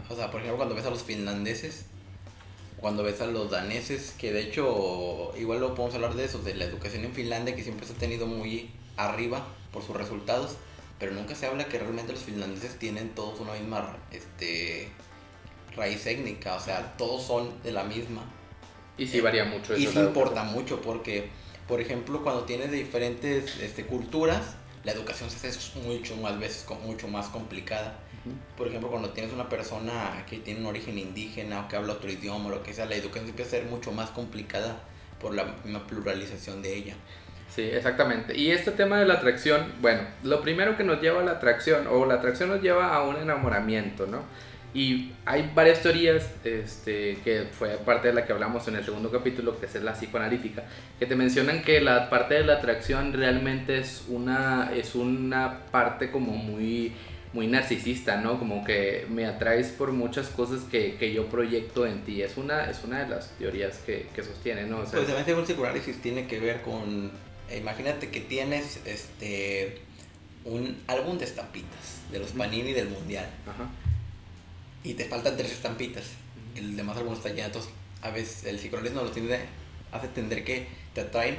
[0.09, 1.87] o sea, por ejemplo, cuando ves a los finlandeses,
[2.81, 6.55] cuando ves a los daneses, que de hecho, igual lo podemos hablar de eso, de
[6.55, 10.57] la educación en Finlandia, que siempre se ha tenido muy arriba por sus resultados,
[10.99, 14.89] pero nunca se habla que realmente los finlandeses tienen todos una misma este,
[15.75, 18.23] raíz étnica, o sea, todos son de la misma.
[18.97, 19.75] Y sí varía mucho.
[19.75, 21.31] Eso y sí importa mucho, porque,
[21.67, 26.67] por ejemplo, cuando tienes de diferentes este, culturas, la educación se hace mucho más veces
[26.85, 27.99] mucho más complicada.
[28.57, 32.11] Por ejemplo, cuando tienes una persona que tiene un origen indígena o que habla otro
[32.11, 34.83] idioma o lo que sea, la educación empieza a ser mucho más complicada
[35.21, 36.95] por la pluralización de ella.
[37.55, 38.37] Sí, exactamente.
[38.37, 41.87] Y este tema de la atracción, bueno, lo primero que nos lleva a la atracción,
[41.87, 44.23] o la atracción nos lleva a un enamoramiento, ¿no?
[44.75, 49.09] Y hay varias teorías, este, que fue parte de la que hablamos en el segundo
[49.09, 50.65] capítulo, que es la psicoanalítica,
[50.99, 56.11] que te mencionan que la parte de la atracción realmente es una, es una parte
[56.11, 56.93] como muy,
[57.33, 58.41] muy narcisista, ¿no?
[58.41, 62.23] Como que me atraes por muchas cosas que, que yo proyecto en ti.
[62.23, 64.79] Es una, es una de las teorías que, que sostiene, ¿no?
[64.79, 67.13] O sea, pues también según psicoanálisis tiene que ver con,
[67.49, 69.83] eh, imagínate que tienes este,
[70.45, 73.29] un álbum de estampitas, de los Panini del Mundial.
[73.47, 73.71] Ajá
[74.85, 76.05] y te faltan tres estampitas.
[76.55, 77.47] El demás álbum está lleno.
[77.47, 79.41] Entonces, a veces el psicoanalismo lo tiene,
[79.91, 81.39] hace entender que te atraen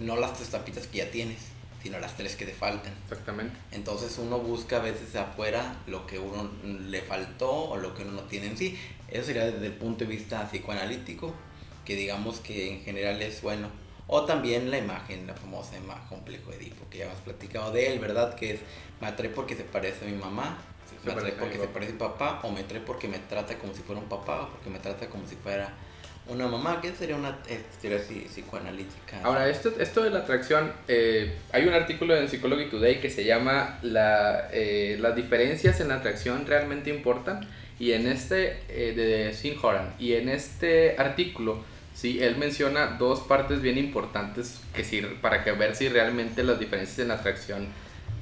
[0.00, 1.38] no las tres estampitas que ya tienes,
[1.82, 2.92] sino las tres que te faltan.
[3.04, 3.56] Exactamente.
[3.70, 8.12] Entonces uno busca a veces afuera lo que uno le faltó o lo que uno
[8.12, 8.76] no tiene en sí.
[9.08, 11.32] Eso sería desde el punto de vista psicoanalítico,
[11.84, 13.70] que digamos que en general es bueno.
[14.08, 17.98] O también la imagen, la famosa imagen complejo Edipo, que ya hemos platicado de él,
[17.98, 18.34] ¿verdad?
[18.34, 18.60] Que es,
[19.00, 20.58] me atrae porque se parece a mi mamá,
[21.06, 24.00] me atrae porque se parece papá o me atrae porque me trata como si fuera
[24.00, 25.72] un papá o porque me trata como si fuera
[26.28, 27.36] una mamá, que sería una
[27.80, 29.20] teoría psicoanalítica.
[29.22, 33.24] Ahora, esto, esto de la atracción, eh, hay un artículo en Psychology Today que se
[33.24, 37.46] llama la, eh, Las diferencias en la atracción realmente importan.
[37.78, 41.62] Y en este, eh, de Sin Horan, y en este artículo,
[41.94, 44.82] sí, él menciona dos partes bien importantes que
[45.20, 47.68] para que ver si realmente las diferencias en la atracción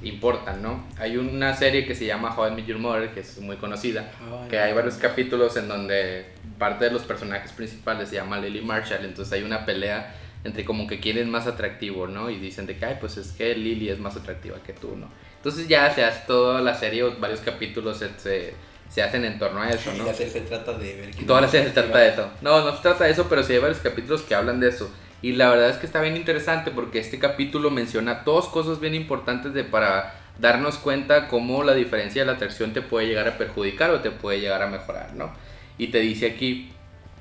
[0.05, 0.85] importan, ¿no?
[0.99, 4.11] Hay una serie que se llama How I Met Your Mother, que es muy conocida,
[4.49, 6.25] que hay varios capítulos en donde
[6.57, 10.85] parte de los personajes principales se llama Lily Marshall, entonces hay una pelea entre como
[10.85, 12.29] que quién es más atractivo, ¿no?
[12.29, 15.09] Y dicen de que, ay, pues es que Lily es más atractiva que tú, ¿no?
[15.37, 18.53] Entonces ya se hace toda la serie, varios capítulos se,
[18.89, 20.03] se, hacen en torno a eso, ¿no?
[20.03, 22.29] Y la serie se trata de ver Toda la serie se trata de eso.
[22.41, 24.91] No, no se trata de eso, pero sí hay varios capítulos que hablan de eso.
[25.21, 28.95] Y la verdad es que está bien interesante porque este capítulo menciona dos cosas bien
[28.95, 33.37] importantes de para darnos cuenta cómo la diferencia de la atracción te puede llegar a
[33.37, 35.31] perjudicar o te puede llegar a mejorar, ¿no?
[35.77, 36.71] Y te dice aquí,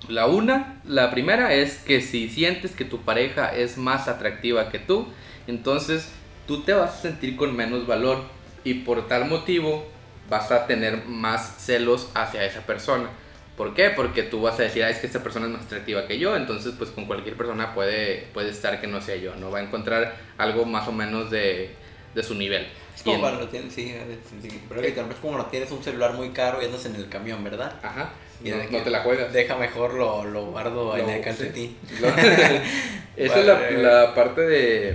[0.09, 4.79] la una, la primera es que si sientes que tu pareja es más atractiva que
[4.79, 5.09] tú,
[5.47, 6.13] entonces
[6.47, 8.23] tú te vas a sentir con menos valor
[8.65, 9.87] y por tal motivo
[10.29, 13.09] vas a tener más celos hacia esa persona.
[13.57, 13.91] ¿Por qué?
[13.91, 16.35] Porque tú vas a decir, ah, es que esta persona es más atractiva que yo,
[16.35, 19.51] entonces pues con cualquier persona puede, puede estar que no sea yo, ¿no?
[19.51, 21.71] Va a encontrar algo más o menos de,
[22.15, 22.67] de su nivel.
[22.97, 23.95] Es como cuando tienes, sí,
[24.43, 27.45] sí, pero es como no tienes un celular muy caro y andas en el camión,
[27.45, 27.79] ¿verdad?
[27.83, 28.13] Ajá.
[28.43, 29.33] Y no, no te la juegas.
[29.33, 31.77] Deja mejor lo, lo guardo en el calcetín.
[33.17, 34.89] esa es la, la, parte de...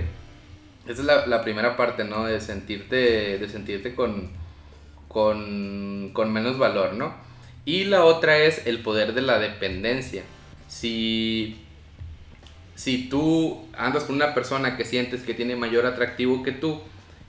[0.86, 2.24] Esa es la, la, primera parte, ¿no?
[2.26, 4.30] De sentirte, de sentirte con,
[5.08, 7.29] con, con menos valor, ¿no?
[7.64, 10.22] Y la otra es el poder de la dependencia.
[10.68, 11.60] Si,
[12.74, 16.80] si tú andas con una persona que sientes que tiene mayor atractivo que tú,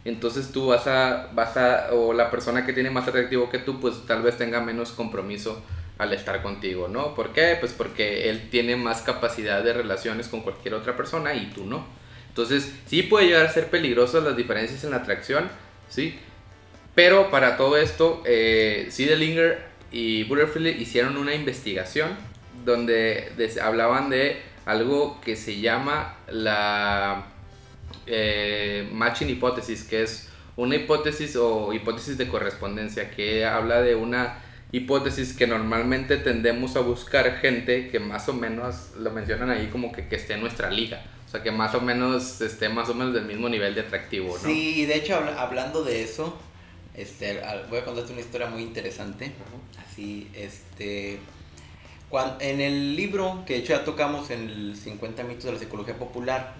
[0.05, 3.79] entonces tú vas a, vas a, o la persona que tiene más atractivo que tú,
[3.79, 5.61] pues tal vez tenga menos compromiso
[5.97, 7.13] al estar contigo, ¿no?
[7.13, 7.57] ¿Por qué?
[7.59, 11.85] Pues porque él tiene más capacidad de relaciones con cualquier otra persona y tú no.
[12.29, 15.49] Entonces, sí puede llegar a ser peligrosas las diferencias en la atracción,
[15.89, 16.17] ¿sí?
[16.95, 22.10] Pero para todo esto, eh, Siedelinger y Butterfield hicieron una investigación
[22.65, 27.25] donde hablaban de algo que se llama la
[28.06, 34.39] eh, matching hipótesis, que es una hipótesis o hipótesis de correspondencia, que habla de una
[34.71, 39.91] hipótesis que normalmente tendemos a buscar gente que más o menos, lo mencionan ahí como
[39.91, 41.04] que, que esté en nuestra liga.
[41.27, 44.38] O sea, que más o menos esté más o menos del mismo nivel de atractivo,
[44.38, 44.49] ¿no?
[44.49, 46.38] Sí, de hecho, hablando de eso,
[46.95, 49.32] este, voy a contarte una historia muy interesante.
[49.86, 51.19] Así, este
[52.39, 55.97] en el libro, que de hecho ya tocamos en el 50 mitos de la psicología
[55.97, 56.56] popular,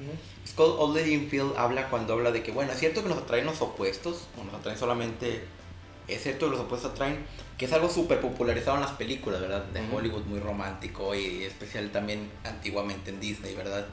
[0.48, 4.28] Scott Oldingfield habla cuando habla de que, bueno, es cierto que nos atraen los opuestos,
[4.40, 5.44] o nos atraen solamente,
[6.08, 7.26] es cierto que los opuestos atraen,
[7.58, 9.64] que es algo súper popularizado en las películas, ¿verdad?
[9.66, 13.86] De Hollywood muy romántico y especial también antiguamente en Disney, ¿verdad?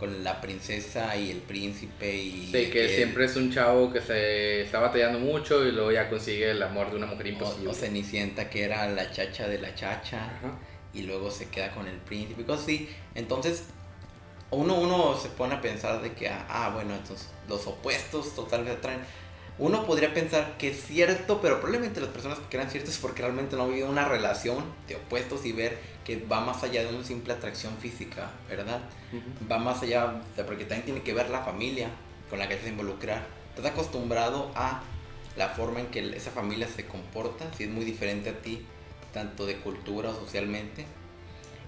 [0.00, 2.50] Con la princesa y el príncipe y...
[2.50, 6.50] Sí, que, siempre es un chavo que se está batallando mucho y luego ya consigue
[6.50, 7.68] el amor de una mujer imposible.
[7.68, 10.24] O, Cenicienta, que era la chacha de la chacha.
[10.24, 10.58] Ajá
[10.92, 12.88] y luego se queda con el príncipe y cosas así.
[13.14, 13.64] Entonces,
[14.50, 19.00] uno, uno se pone a pensar de que, ah, bueno, entonces los opuestos totalmente atraen.
[19.58, 23.22] Uno podría pensar que es cierto, pero probablemente las personas que crean cierto es porque
[23.22, 25.78] realmente no han vivido una relación de opuestos y ver
[26.10, 28.80] que va más allá de una simple atracción física, ¿verdad?
[29.50, 31.88] Va más allá, porque también tiene que ver la familia
[32.28, 33.24] con la que a involucrar.
[33.54, 34.82] Estás acostumbrado a
[35.36, 38.66] la forma en que esa familia se comporta, si es muy diferente a ti,
[39.12, 40.84] tanto de cultura o socialmente.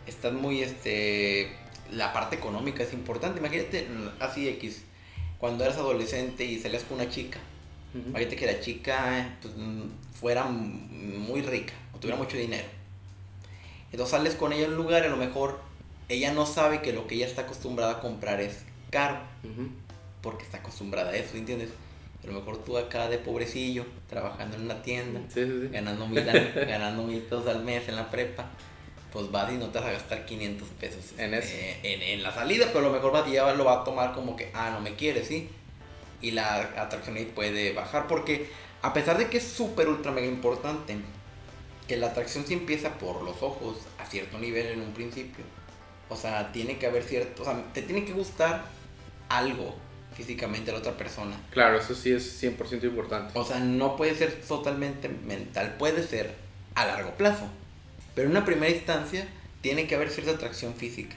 [0.09, 1.53] Estás muy, este,
[1.93, 3.39] la parte económica es importante.
[3.39, 3.87] Imagínate,
[4.19, 4.83] así X,
[5.39, 7.39] cuando eras adolescente y salías con una chica.
[7.95, 9.55] Imagínate que la chica pues,
[10.19, 12.82] fuera muy rica o tuviera mucho dinero.
[13.93, 15.61] Entonces sales con ella en un lugar y a lo mejor
[16.09, 19.19] ella no sabe que lo que ella está acostumbrada a comprar es caro.
[20.21, 21.71] Porque está acostumbrada a eso, ¿entiendes?
[22.23, 25.21] a lo mejor tú acá de pobrecillo, trabajando en una tienda,
[25.71, 26.25] ganando mil,
[26.55, 28.47] ganando mil pesos al mes en la prepa,
[29.13, 32.67] pues vas y no te vas a gastar 500 pesos en, este, en, la salida,
[32.69, 35.29] pero a lo mejor ya lo va a tomar como que, ah, no me quieres,
[35.29, 35.49] ¿sí?
[36.21, 38.49] Y la atracción ahí puede bajar, porque
[38.83, 40.97] a pesar de que es súper, ultra, mega importante,
[41.89, 45.45] que la atracción sí empieza por los ojos a cierto nivel en un principio.
[46.09, 48.65] O sea, tiene que haber cierto, o sea, te tiene que gustar
[49.29, 49.75] algo
[50.15, 51.37] físicamente a la otra persona.
[51.51, 53.39] Claro, eso sí es 100% importante.
[53.39, 56.35] O sea, no puede ser totalmente mental, puede ser
[56.75, 57.47] a largo plazo.
[58.15, 59.27] Pero en una primera instancia
[59.63, 61.17] tiene que haber cierta atracción física.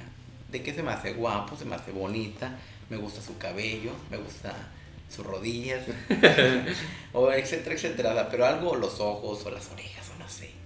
[0.50, 2.58] De que se me hace guapo, se me hace bonita,
[2.90, 4.54] me gusta su cabello, me gusta
[5.14, 5.84] sus rodillas,
[7.14, 8.30] o etcétera, etcétera.
[8.30, 10.05] Pero algo, los ojos o las orejas.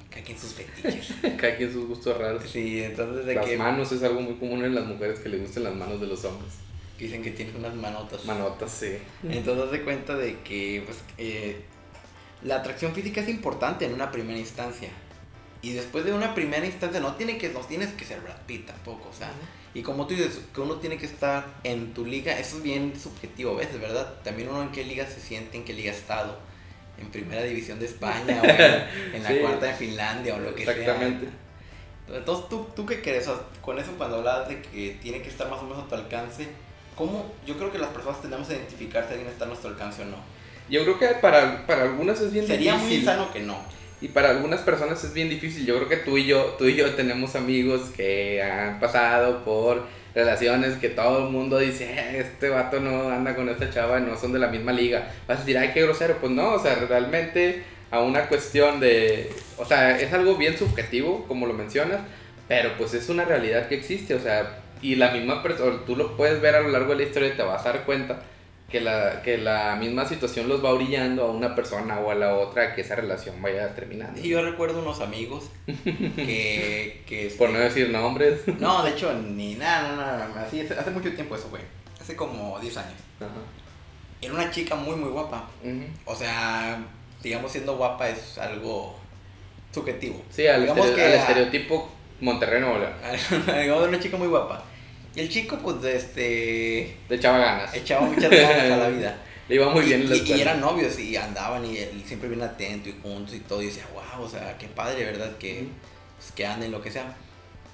[0.09, 1.13] Cada quien sus fetiches.
[1.37, 2.43] Cada quien sus gustos raros.
[2.49, 5.63] Sí, entonces de las manos es algo muy común en las mujeres que les gusten
[5.63, 6.53] las manos de los hombres
[6.99, 8.25] dicen que tienes unas manotas.
[8.25, 8.97] Manotas, sí.
[9.23, 11.61] Entonces de cuenta de que pues, eh,
[12.43, 14.89] la atracción física es importante en una primera instancia.
[15.61, 18.65] Y después de una primera instancia no, tiene que, no tienes que ser Brad Pitt
[18.67, 19.31] tampoco, o sea.
[19.73, 22.93] Y como tú dices, que uno tiene que estar en tu liga, eso es bien
[22.99, 24.21] subjetivo a veces, ¿verdad?
[24.23, 26.39] También uno en qué liga se siente, en qué liga ha estado.
[26.99, 30.73] En primera división de España o en, la cuarta de Finlandia o lo que sea.
[30.73, 31.27] Exactamente.
[32.11, 33.29] Entonces, ¿tú, ¿tú qué crees?
[33.61, 36.47] con eso cuando hablas de que tiene que estar más o menos a tu alcance,
[36.95, 40.01] ¿cómo yo creo que las personas tenemos que identificar si alguien está a nuestro alcance
[40.01, 40.17] o no?
[40.69, 42.97] Yo creo que para, para algunas es bien Sería difícil.
[42.97, 43.57] Sería muy sano que no.
[44.01, 45.65] Y para algunas personas es bien difícil.
[45.65, 49.85] Yo creo que tú y yo, tú y yo tenemos amigos que han pasado por
[50.15, 54.17] relaciones que todo el mundo dice, eh, este vato no anda con esta chava, no
[54.17, 55.11] son de la misma liga.
[55.27, 56.17] Vas a decir, ay, qué grosero.
[56.19, 61.25] Pues no, o sea, realmente a una cuestión de, o sea, es algo bien subjetivo,
[61.27, 61.99] como lo mencionas,
[62.47, 66.15] pero pues es una realidad que existe, o sea, y la misma persona, tú lo
[66.15, 68.21] puedes ver a lo largo de la historia y te vas a dar cuenta
[68.69, 72.35] que la, que la misma situación los va orillando a una persona o a la
[72.35, 74.19] otra que esa relación vaya terminando.
[74.19, 77.03] Y yo recuerdo unos amigos que...
[77.05, 78.41] que Por no decir nombres.
[78.59, 80.45] No, de hecho, ni nada, nada, nada.
[80.45, 81.63] Así, hace mucho tiempo eso, güey.
[81.99, 82.99] Hace como 10 años.
[84.21, 85.49] Era una chica muy, muy guapa.
[86.05, 86.79] O sea,
[87.23, 88.99] digamos, siendo guapa es algo
[89.71, 90.21] subjetivo.
[90.29, 91.89] Sí, al, digamos que al estereotipo
[92.21, 92.61] Monterrey,
[93.61, 94.63] Digamos, una chica muy guapa.
[95.19, 96.95] Y el chico, pues, este...
[97.09, 97.73] Le echaba ganas.
[97.75, 99.21] Echaba muchas ganas a la vida.
[99.49, 102.41] Le iba muy bien en la y, y, eran novios y andaban y, siempre bien
[102.41, 103.61] atento y juntos y todo.
[103.61, 105.37] Y decía, wow, o sea, qué padre, ¿verdad?
[105.37, 105.67] Que,
[106.17, 107.17] pues, que anden, lo que sea.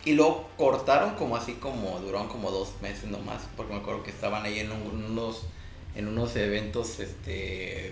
[0.05, 4.09] Y luego cortaron como así como, duraron como dos meses nomás, porque me acuerdo que
[4.09, 5.43] estaban ahí en unos,
[5.95, 7.89] en unos eventos, este,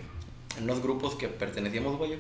[0.58, 2.18] en unos grupos que pertenecíamos, güey.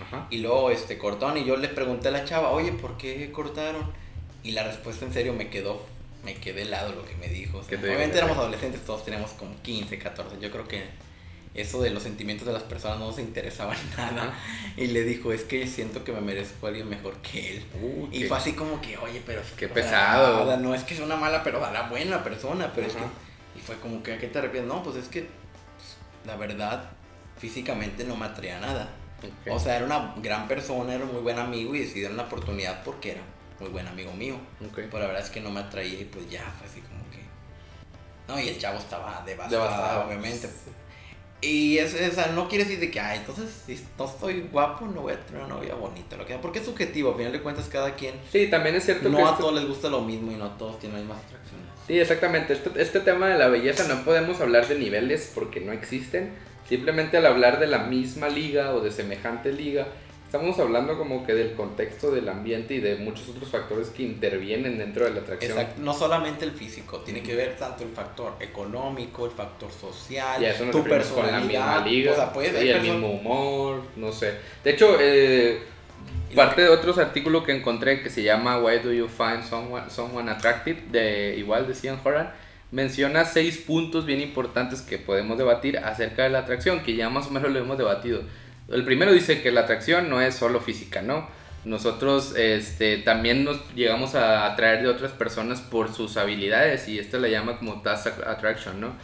[0.00, 0.26] Ajá.
[0.30, 3.92] Y luego este, cortaron y yo le pregunté a la chava, oye, ¿por qué cortaron?
[4.42, 5.82] Y la respuesta en serio me quedó,
[6.24, 7.58] me quedé helado lo que me dijo.
[7.58, 10.84] obviamente éramos adolescentes, todos teníamos como 15, 14, yo creo que
[11.54, 14.34] eso de los sentimientos de las personas no nos interesaba nada.
[14.76, 17.64] Y le dijo, es que siento que me merezco a alguien mejor que él.
[18.10, 19.42] y fue así como que, oye, pero...
[19.56, 20.56] Qué pesado.
[20.56, 23.02] no es que sea una mala, pero la buena persona, pero es que...
[23.54, 24.72] Y fue como que, ¿a qué te arrepientes?
[24.72, 26.90] No, pues es que, pues, la verdad,
[27.38, 28.88] físicamente no me atraía nada.
[29.50, 32.82] O sea, era una gran persona, era un muy buen amigo y decidieron la oportunidad
[32.82, 33.20] porque era
[33.60, 34.36] muy buen amigo mío.
[34.74, 37.22] Pero la verdad es que no me atraía y pues ya, fue así como que...
[38.28, 40.48] No, y el chavo estaba devastado, obviamente.
[41.42, 41.96] Y es,
[42.34, 45.42] no quiere decir de que, ay, entonces si no estoy guapo, no voy a tener
[45.42, 46.16] una novia bonita.
[46.16, 48.14] Lo que, porque es subjetivo, al final de cuentas cada quien.
[48.30, 49.24] Sí, también es cierto no que.
[49.24, 51.66] No a todos les gusta lo mismo y no a todos tienen las mismas atracciones.
[51.88, 52.52] Sí, exactamente.
[52.52, 56.32] Este, este tema de la belleza no podemos hablar de niveles porque no existen.
[56.68, 59.88] Simplemente al hablar de la misma liga o de semejante liga,
[60.32, 64.78] estamos hablando como que del contexto del ambiente y de muchos otros factores que intervienen
[64.78, 65.58] dentro de la atracción.
[65.58, 65.82] Exacto.
[65.82, 70.82] No solamente el físico, tiene que ver tanto el factor económico, el factor social, tu
[70.84, 74.32] personalidad, liga, o sea, puede y el mismo humor, no sé.
[74.64, 75.64] De hecho, eh,
[76.34, 80.30] parte de otros artículos que encontré que se llama Why Do You Find Someone, someone
[80.30, 82.32] Attractive, de igual de Ian Horan,
[82.70, 87.26] menciona seis puntos bien importantes que podemos debatir acerca de la atracción, que ya más
[87.26, 88.22] o menos lo hemos debatido
[88.72, 91.28] el primero dice que la atracción no es solo física, ¿no?
[91.64, 97.18] Nosotros este, también nos llegamos a atraer de otras personas por sus habilidades y esto
[97.20, 98.94] le llama como task attraction, ¿no?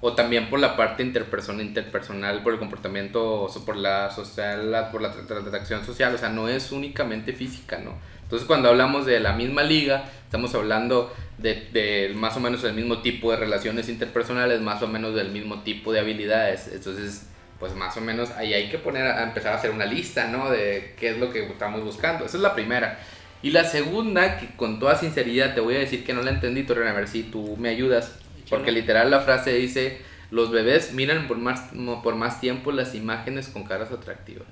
[0.00, 5.02] O también por la parte interpersonal, interpersonal, por el comportamiento, o por la social, por
[5.02, 7.92] la atracción social, o sea, no es únicamente física, ¿no?
[8.22, 12.74] Entonces cuando hablamos de la misma liga, estamos hablando de, de, más o menos el
[12.74, 16.68] mismo tipo de relaciones interpersonales, más o menos del mismo tipo de habilidades.
[16.72, 20.28] Entonces pues más o menos ahí hay que poner a empezar a hacer una lista,
[20.28, 20.50] ¿no?
[20.50, 22.24] De qué es lo que estamos buscando.
[22.24, 22.98] Esa es la primera.
[23.42, 26.64] Y la segunda, que con toda sinceridad te voy a decir que no la entendí,
[26.64, 28.16] Torren, a ver si tú me ayudas.
[28.48, 31.70] Porque literal la frase dice, los bebés miran por más,
[32.02, 34.46] por más tiempo las imágenes con caras atractivas.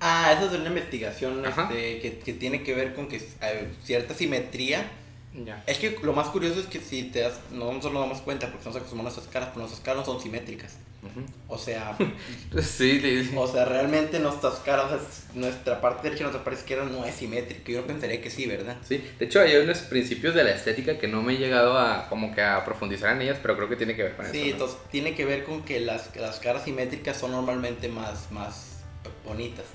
[0.00, 4.14] Ah, eso es una investigación este, que, que, tiene que ver con que hay cierta
[4.14, 4.90] simetría.
[5.44, 5.62] Ya.
[5.66, 8.58] Es que lo más curioso es que si te das, no nos damos cuenta porque
[8.58, 10.76] estamos acostumbrados a nuestras caras, pero nuestras caras no son simétricas.
[11.48, 11.96] O sea,
[12.60, 17.14] sí, o sea, realmente nuestras caras, nuestra parte derecha y nuestra parte izquierda no es
[17.14, 17.72] simétrica.
[17.72, 18.76] Yo pensaría que sí, ¿verdad?
[18.82, 22.08] Sí, de hecho hay unos principios de la estética que no me he llegado a
[22.08, 24.34] como que a profundizar en ellas, pero creo que tiene que ver con eso.
[24.34, 28.80] Sí, entonces tiene que ver con que las, las caras simétricas son normalmente más, más
[29.24, 29.66] bonitas.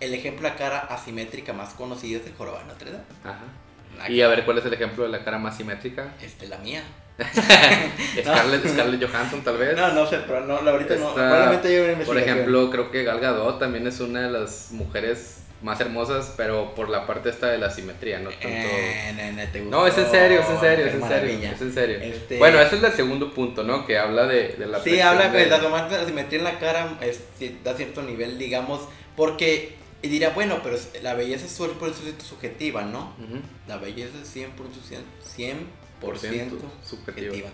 [0.00, 3.04] El ejemplo de la cara asimétrica más conocida es el jorobado de Notre Dame.
[3.24, 4.08] Ajá.
[4.08, 6.14] y a ver, ¿cuál es el ejemplo de la cara más simétrica?
[6.22, 6.82] Este, la mía.
[8.22, 9.76] Scarlett, Johansson tal vez.
[9.76, 11.14] No, no sé, pero no, ahorita no.
[11.14, 16.34] Probablemente Por ejemplo, creo que Gal Gadot también es una de las mujeres más hermosas,
[16.36, 18.46] pero por la parte esta de la simetría, no tanto.
[18.48, 21.98] Eh, no, es en serio, es en serio, es en serio, es en serio.
[22.00, 23.84] Este bueno, ese es el segundo punto, ¿no?
[23.84, 27.20] Que habla de, de la Sí, habla de la, la simetría en la cara es,
[27.64, 28.82] da cierto nivel, digamos,
[29.16, 31.52] porque y diría, bueno, pero la belleza es
[32.22, 33.12] subjetiva, ¿no?
[33.66, 34.46] La belleza es 100%,
[35.22, 37.50] 100 por ciento subjetiva.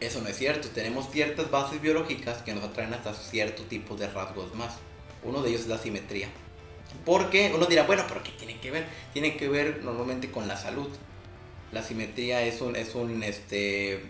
[0.00, 0.68] Eso no es cierto.
[0.68, 4.76] Tenemos ciertas bases biológicas que nos atraen hasta cierto tipo de rasgos más.
[5.24, 6.28] Uno de ellos es la simetría.
[7.04, 8.86] Porque uno dirá, bueno, pero ¿qué tiene que ver?
[9.12, 10.88] Tiene que ver normalmente con la salud.
[11.72, 14.00] La simetría es un, es un, este,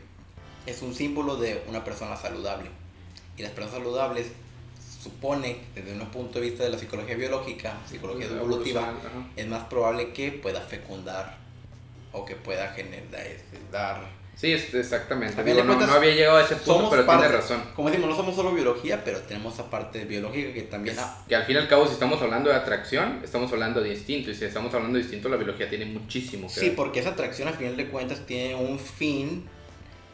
[0.66, 2.70] es un símbolo de una persona saludable.
[3.36, 4.26] Y las personas saludables
[5.02, 8.94] supone, desde un punto de vista de la psicología biológica, psicología evolutiva,
[9.36, 11.47] es más probable que pueda fecundar
[12.12, 14.18] o que pueda generar, este, dar...
[14.34, 15.42] Sí, exactamente.
[15.64, 17.60] no, había llegado a ese punto, pero tiene razón.
[17.74, 20.96] Como decimos, no somos solo biología, pero tenemos esa parte biológica que también...
[21.26, 24.30] que al fin y al cabo, si estamos hablando de atracción, estamos hablando de instinto.
[24.30, 27.48] Y si estamos hablando de instinto, la biología tiene muchísimo que Sí, porque esa atracción,
[27.48, 29.48] al final de cuentas, tiene un fin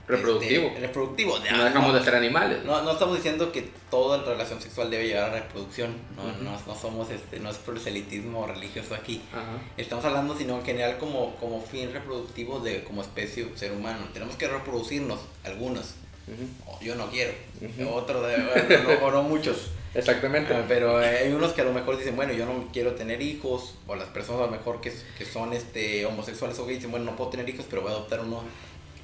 [0.06, 0.66] Reproductivo.
[0.68, 1.38] Este, reproductivo.
[1.38, 2.64] no dejamos de ser animales.
[2.64, 5.94] No, no estamos diciendo que toda relación sexual debe llevar a reproducción.
[6.16, 9.22] No, no, no, somos, este, no es proselitismo religioso aquí.
[9.76, 14.06] Estamos hablando, sino en general como, como fin reproductivo de como especie ser humano.
[14.12, 15.94] Tenemos que reproducirnos, algunos.
[16.82, 17.32] Yo no quiero.
[17.90, 18.24] Otros,
[19.02, 19.70] o no muchos.
[19.94, 20.52] Exactamente.
[20.52, 23.76] Ah, pero hay unos que a lo mejor dicen, bueno, yo no quiero tener hijos.
[23.86, 27.06] O las personas a lo mejor que, que son este, homosexuales o gays dicen, bueno,
[27.06, 28.42] no puedo tener hijos, pero voy a adoptar uno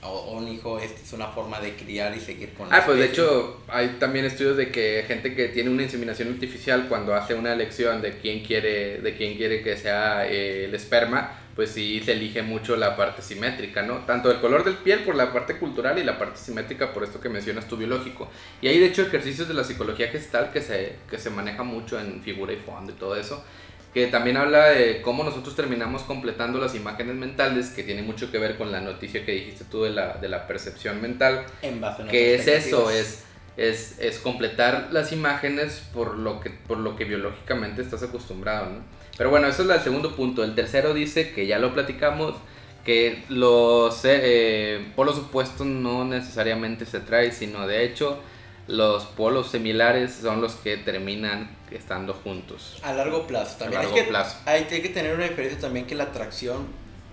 [0.03, 2.99] o, un hijo este es una forma de criar y seguir con la Ah, pues
[2.99, 7.35] de hecho hay también estudios de que gente que tiene una inseminación artificial cuando hace
[7.35, 12.01] una elección de quién quiere de quién quiere que sea eh, el esperma, pues sí
[12.05, 13.99] se elige mucho la parte simétrica, ¿no?
[14.07, 17.21] Tanto el color del piel por la parte cultural y la parte simétrica por esto
[17.21, 18.31] que mencionas tu biológico.
[18.63, 22.01] Y hay de hecho ejercicios de la psicología gestal que se, que se maneja mucho
[22.01, 23.45] en figura y fondo y todo eso,
[23.93, 28.39] que también habla de cómo nosotros terminamos completando las imágenes mentales, que tiene mucho que
[28.39, 31.45] ver con la noticia que dijiste tú de la, de la percepción mental.
[31.63, 33.25] En base a que es eso, es,
[33.57, 39.01] es, es completar las imágenes por lo, que, por lo que biológicamente estás acostumbrado, ¿no?
[39.19, 40.45] Pero bueno, eso es el segundo punto.
[40.45, 42.37] El tercero dice, que ya lo platicamos,
[42.85, 48.23] que los eh, polos opuestos no necesariamente se traen, sino de hecho
[48.71, 52.79] los polos similares son los que terminan estando juntos.
[52.83, 53.79] A largo plazo también.
[53.79, 54.37] A Hay largo que- plazo.
[54.47, 56.67] Hay, hay que tener una diferencia también que la atracción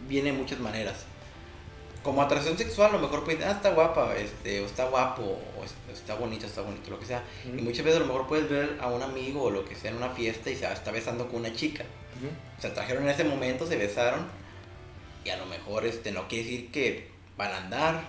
[0.07, 1.05] viene de muchas maneras.
[2.03, 5.23] Como atracción sexual, a lo mejor puedes, ah, está guapa, este, o está guapo,
[5.59, 7.23] o es- está bonito, está bonito, lo que sea.
[7.49, 7.57] Ujú.
[7.57, 9.91] Y muchas veces a lo mejor puedes ver a un amigo o lo que sea
[9.91, 11.83] en una fiesta y se está besando con una chica.
[12.17, 12.29] Ujú.
[12.61, 14.27] Se atrajeron en ese momento, se besaron
[15.25, 18.01] y a lo mejor este, no quiere decir que van a andar,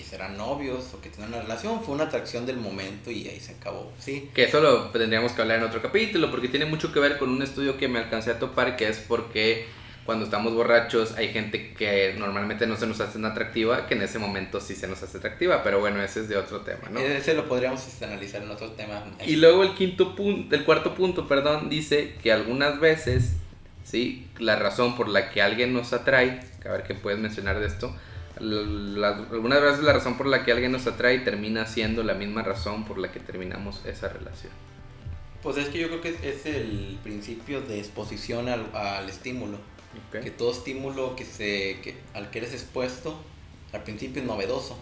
[0.00, 1.82] que serán novios, o que tengan una relación.
[1.82, 4.30] Fue una atracción del momento y ahí se acabó, ¿sí?
[4.34, 7.28] Que eso lo tendríamos que hablar en otro capítulo, porque tiene mucho que ver con
[7.28, 9.66] un estudio que me alcancé a topar, que es porque
[10.06, 14.02] cuando estamos borrachos hay gente que normalmente no se nos hace tan atractiva, que en
[14.02, 16.98] ese momento sí se nos hace atractiva, pero bueno, ese es de otro tema, ¿no?
[16.98, 19.04] Ese lo podríamos analizar en otro tema.
[19.26, 23.34] Y luego el quinto punto, el cuarto punto, perdón, dice que algunas veces,
[23.84, 27.60] sí, la razón por la que alguien nos atrae, que a ver qué puedes mencionar
[27.60, 27.94] de esto,
[28.40, 32.42] la- algunas veces la razón por la que alguien nos atrae termina siendo la misma
[32.42, 34.52] razón por la que terminamos esa relación.
[35.42, 39.58] Pues es que yo creo que es, es el principio de exposición al, al estímulo.
[40.08, 40.22] Ok.
[40.22, 43.20] Que todo estímulo que se, que, al que eres expuesto,
[43.72, 44.78] al principio es novedoso.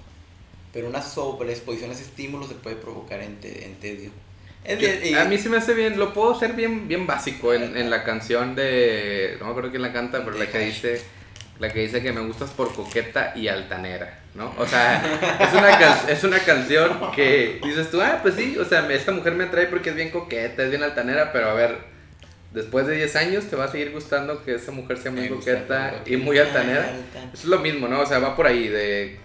[0.72, 4.10] Pero una sobreexposición a ese estímulo se puede provocar en, te- en tedio.
[4.64, 7.54] Es de- y- a mí se me hace bien, lo puedo hacer bien, bien básico
[7.54, 11.00] en, en la canción de, no me acuerdo quién la canta, pero la que dice,
[11.58, 14.54] la que dice que me gustas por coqueta y altanera, ¿no?
[14.58, 15.02] O sea,
[15.40, 18.94] es una, can- es una canción que dices tú, ah, pues sí, o sea, me-
[18.94, 21.78] esta mujer me atrae porque es bien coqueta, es bien altanera, pero a ver,
[22.52, 25.28] después de 10 años te va a seguir gustando que esa mujer sea muy Me
[25.30, 26.92] coqueta y muy altanera.
[27.34, 28.00] es lo mismo, ¿no?
[28.00, 29.18] O sea, va por ahí, de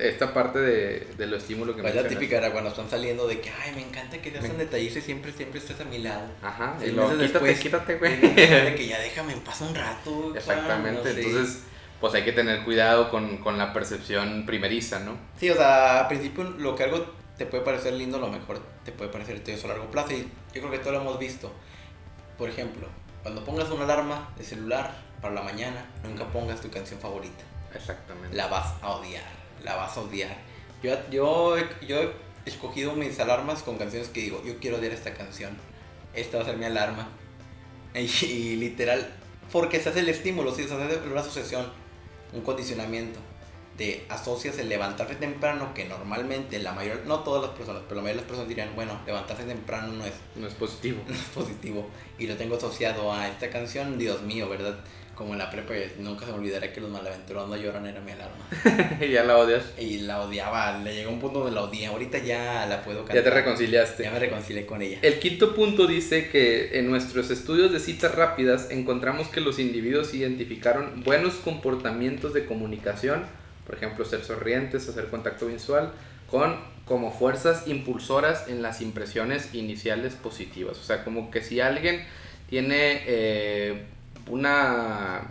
[0.00, 3.40] esta parte de, de lo estímulo que Pues la típica era cuando están saliendo de
[3.40, 6.26] que, ay, me encanta que seas tan detallista y siempre, siempre estés a mi lado.
[6.42, 8.20] Ajá, y Seis luego, quítate, después, quítate, Y güey.
[8.20, 10.34] de que ya déjame en paz un rato.
[10.36, 11.58] Exactamente, Juan, no sé.
[12.00, 15.16] Pues hay que tener cuidado con, con la percepción primeriza, ¿no?
[15.38, 18.92] Sí, o sea, al principio lo que algo te puede parecer lindo, lo mejor te
[18.92, 20.12] puede parecer tedioso a largo plazo.
[20.12, 21.52] Y yo creo que todo lo hemos visto.
[22.38, 22.86] Por ejemplo,
[23.22, 27.44] cuando pongas una alarma de celular para la mañana, nunca pongas tu canción favorita.
[27.74, 28.36] Exactamente.
[28.36, 29.24] La vas a odiar,
[29.64, 30.36] la vas a odiar.
[30.82, 32.10] Yo, yo, yo he
[32.44, 35.56] escogido mis alarmas con canciones que digo, yo quiero odiar esta canción.
[36.14, 37.08] Esta va a ser mi alarma.
[37.96, 39.08] Y, y literal,
[39.50, 41.66] porque se hace el estímulo, sí, se hace una asociación,
[42.36, 43.18] un condicionamiento.
[43.76, 48.02] Te asocias el levantarte temprano, que normalmente la mayor, no todas las personas, pero la
[48.02, 51.02] mayoría de las personas dirían, bueno, levantarse temprano no es, No es positivo.
[51.08, 51.86] no es positivo.
[52.18, 54.78] Y lo tengo asociado a esta canción, Dios mío, ¿verdad?
[55.16, 58.12] Como en la prepa, nunca se me olvidará que los malaventurados no lloran era mi
[58.12, 59.00] alarma.
[59.00, 59.64] ya la odias.
[59.78, 61.86] Y la odiaba, le llegó un punto donde la odié.
[61.86, 63.16] Ahorita ya la puedo cantar.
[63.16, 64.02] Ya te reconciliaste.
[64.02, 64.98] Ya me reconcilié con ella.
[65.00, 70.12] El quinto punto dice que en nuestros estudios de citas rápidas encontramos que los individuos
[70.12, 73.24] identificaron buenos comportamientos de comunicación,
[73.66, 75.92] por ejemplo, ser sonrientes, hacer contacto visual,
[76.30, 80.78] con como fuerzas impulsoras en las impresiones iniciales positivas.
[80.78, 82.04] O sea, como que si alguien
[82.48, 83.86] tiene eh,
[84.28, 85.22] una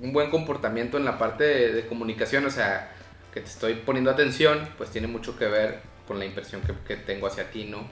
[0.00, 2.92] un buen comportamiento en la parte de, de comunicación, o sea,
[3.32, 6.96] que te estoy poniendo atención, pues tiene mucho que ver con la impresión que, que
[6.96, 7.86] tengo hacia ti, ¿no?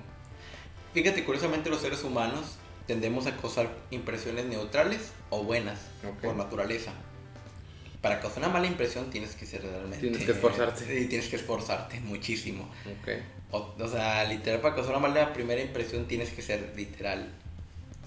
[0.94, 5.80] Fíjate, curiosamente los seres humanos tendemos a causar impresiones neutrales o buenas
[6.22, 6.92] por naturaleza.
[8.00, 9.98] Para causar una mala impresión tienes que ser realmente...
[9.98, 10.84] Tienes que esforzarte.
[10.86, 12.70] Sí, tienes que esforzarte muchísimo.
[12.86, 13.10] Ok.
[13.50, 17.28] O, o sea, literal, para causar una mala primera impresión tienes que ser literal.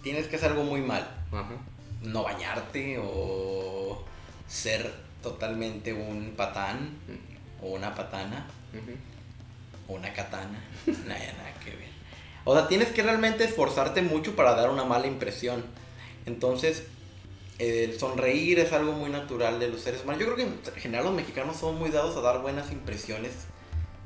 [0.01, 1.01] Tienes que hacer algo muy mal.
[1.31, 1.55] Ajá.
[2.01, 4.03] No bañarte o
[4.47, 4.91] ser
[5.21, 6.97] totalmente un patán
[7.61, 8.47] o una patana
[9.87, 10.63] o una katana.
[10.85, 11.89] nada, nada que ver.
[12.45, 15.65] O sea, tienes que realmente esforzarte mucho para dar una mala impresión.
[16.25, 16.83] Entonces,
[17.59, 20.21] el sonreír es algo muy natural de los seres humanos.
[20.21, 23.31] Yo creo que en general los mexicanos son muy dados a dar buenas impresiones.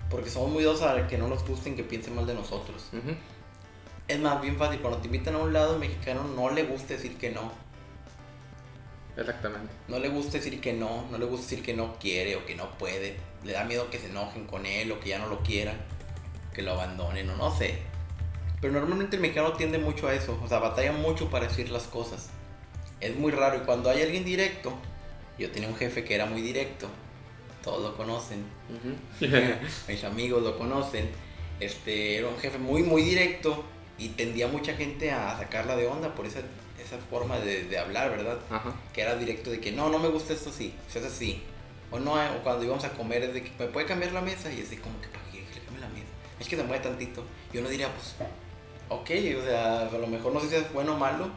[0.10, 2.90] Porque somos muy dados a que no nos gusten, que piensen mal de nosotros.
[4.08, 7.18] Es más bien fácil, cuando te invitan a un lado, mexicano no le gusta decir
[7.18, 7.52] que no.
[9.16, 9.72] Exactamente.
[9.88, 12.56] No le gusta decir que no, no le gusta decir que no quiere o que
[12.56, 13.18] no puede.
[13.44, 15.78] Le da miedo que se enojen con él o que ya no lo quieran,
[16.54, 17.80] que lo abandonen o no sé.
[18.60, 21.84] Pero normalmente el mexicano tiende mucho a eso, o sea, batalla mucho para decir las
[21.84, 22.30] cosas.
[23.02, 23.58] Es muy raro.
[23.58, 24.74] Y cuando hay alguien directo,
[25.38, 26.88] yo tenía un jefe que era muy directo.
[27.62, 28.46] Todos lo conocen.
[29.88, 31.10] Mis amigos lo conocen.
[31.60, 33.64] Este, era un jefe muy, muy directo
[33.98, 36.40] y tendía mucha gente a sacarla de onda por esa,
[36.94, 38.38] esa forma de, de hablar, ¿verdad?
[38.50, 38.74] Ajá.
[38.94, 41.44] Que era directo de que no, no me gusta esto así, se hace así.
[41.92, 44.52] O no, o cuando íbamos a comer es de que me puede cambiar la mesa
[44.52, 46.08] y es de como que para qué le cambie la mesa.
[46.40, 47.24] Es que se mueve tantito.
[47.54, 48.16] Yo no diría, pues,
[48.90, 49.10] ok,
[49.42, 51.28] o sea, a lo mejor no sé si es bueno o malo.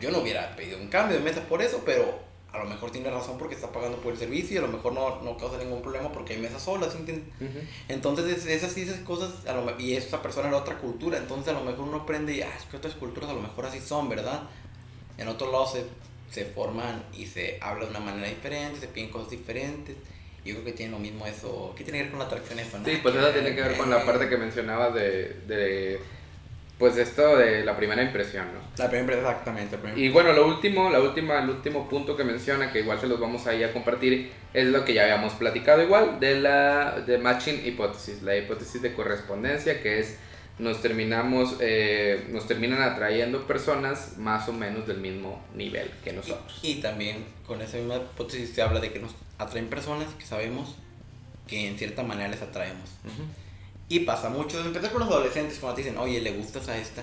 [0.00, 3.10] Yo no hubiera pedido un cambio de mesa por eso, pero a lo mejor tiene
[3.10, 5.82] razón porque está pagando por el servicio y a lo mejor no, no causa ningún
[5.82, 7.26] problema porque hay mesas solas, ¿entiendes?
[7.40, 7.58] Ujú.
[7.88, 11.58] Entonces, es- esas, esas cosas, a lo y esa persona era otra cultura, entonces a
[11.58, 14.08] lo mejor uno aprende y, ah, es que otras culturas a lo mejor así son,
[14.08, 14.42] ¿verdad?
[15.18, 15.84] En otros lados se,
[16.30, 19.96] se forman y se habla de una manera diferente, se piden cosas diferentes.
[20.44, 21.74] Yo creo que tiene lo mismo eso.
[21.76, 22.78] ¿Qué tiene que ver con la atracción eso?
[22.84, 25.98] Sí, pues eso tiene que ver con la parte que mencionabas de, de
[26.78, 28.60] pues esto de la primera impresión, ¿no?
[28.76, 29.76] La primera, exactamente.
[29.76, 30.00] La primera.
[30.00, 33.18] Y bueno, lo último, la última, el último punto que menciona, que igual se los
[33.18, 37.66] vamos ahí a compartir, es lo que ya habíamos platicado igual, de la de matching
[37.66, 40.18] hipótesis, la hipótesis de correspondencia, que es
[40.58, 46.58] nos terminamos, eh, nos terminan atrayendo personas más o menos del mismo nivel que nosotros.
[46.62, 50.24] Y, y también con esa misma hipótesis se habla de que nos atraen personas que
[50.24, 50.76] sabemos
[51.46, 52.90] que en cierta manera les atraemos.
[53.88, 57.02] Y pasa mucho, empezar con los adolescentes cuando te dicen, oye, le gustas a esta.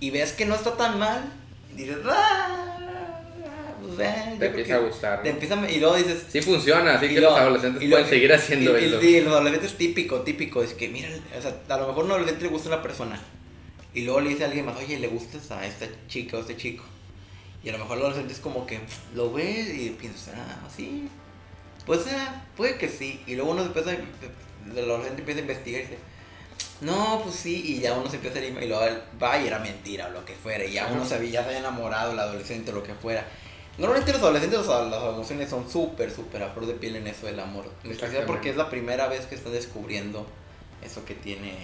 [0.00, 1.32] Y ves que no está tan mal.
[1.72, 2.78] Y dices, ah,
[3.86, 5.22] pues, eh, Te empieza a gustar.
[5.22, 5.34] Te ¿no?
[5.34, 8.08] empieza a- y luego dices, Sí funciona, así y que luego- los adolescentes y pueden
[8.08, 9.02] seguir haciendo y- y- eso.
[9.02, 12.10] y los adolescentes típico, típico, es que mira, o sea, a lo mejor a un
[12.12, 13.20] adolescente le gusta una persona.
[13.94, 16.42] Y luego le dice a alguien más, oye, le gustas a esta chica o a
[16.42, 16.82] este chico.
[17.62, 18.80] Y a lo mejor el adolescente es como que
[19.14, 21.08] lo ve y piensa, ah, sí.
[21.86, 23.20] Pues ah, puede que sí.
[23.26, 25.98] Y luego uno empieza, a- el adolescente empieza a investigar y dice,
[26.80, 27.62] no, pues sí.
[27.64, 28.84] Y ya uno se empieza a ir y luego
[29.22, 30.64] va y era mentira o lo que fuera.
[30.64, 33.26] Y ya uno sabía, ya se había enamorado el adolescente o lo que fuera.
[33.78, 37.06] Normalmente los adolescentes, o sea, las emociones son súper, súper a flor de piel en
[37.08, 37.64] eso del amor.
[37.82, 40.26] En especial porque es la primera vez que están descubriendo
[40.84, 41.54] eso que tiene.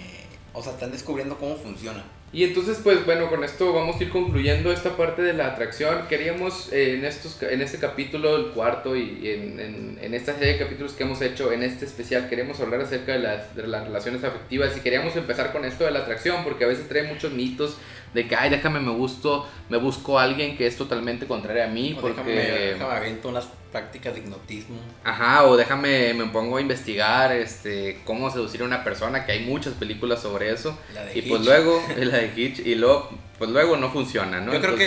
[0.53, 2.03] O sea, están descubriendo cómo funciona.
[2.33, 6.07] Y entonces, pues bueno, con esto vamos a ir concluyendo esta parte de la atracción.
[6.07, 10.53] Queríamos eh, en, estos, en este capítulo, el cuarto, y en, en, en esta serie
[10.53, 13.85] de capítulos que hemos hecho, en este especial, queremos hablar acerca de las, de las
[13.85, 14.75] relaciones afectivas.
[14.77, 17.75] Y queríamos empezar con esto de la atracción, porque a veces trae muchos mitos
[18.13, 21.67] de que, ay, déjame, me gusto, me busco a alguien que es totalmente contrario a
[21.67, 22.21] mí, O porque...
[22.23, 24.75] déjame, déjame aviento unas prácticas de hipnotismo.
[25.03, 29.45] Ajá, o déjame, me pongo a investigar este, cómo seducir a una persona, que hay
[29.45, 30.77] muchas películas sobre eso.
[30.93, 34.51] La de Y pues luego, la de Hitch, y luego, pues luego no funciona, ¿no?
[34.53, 34.85] Yo creo que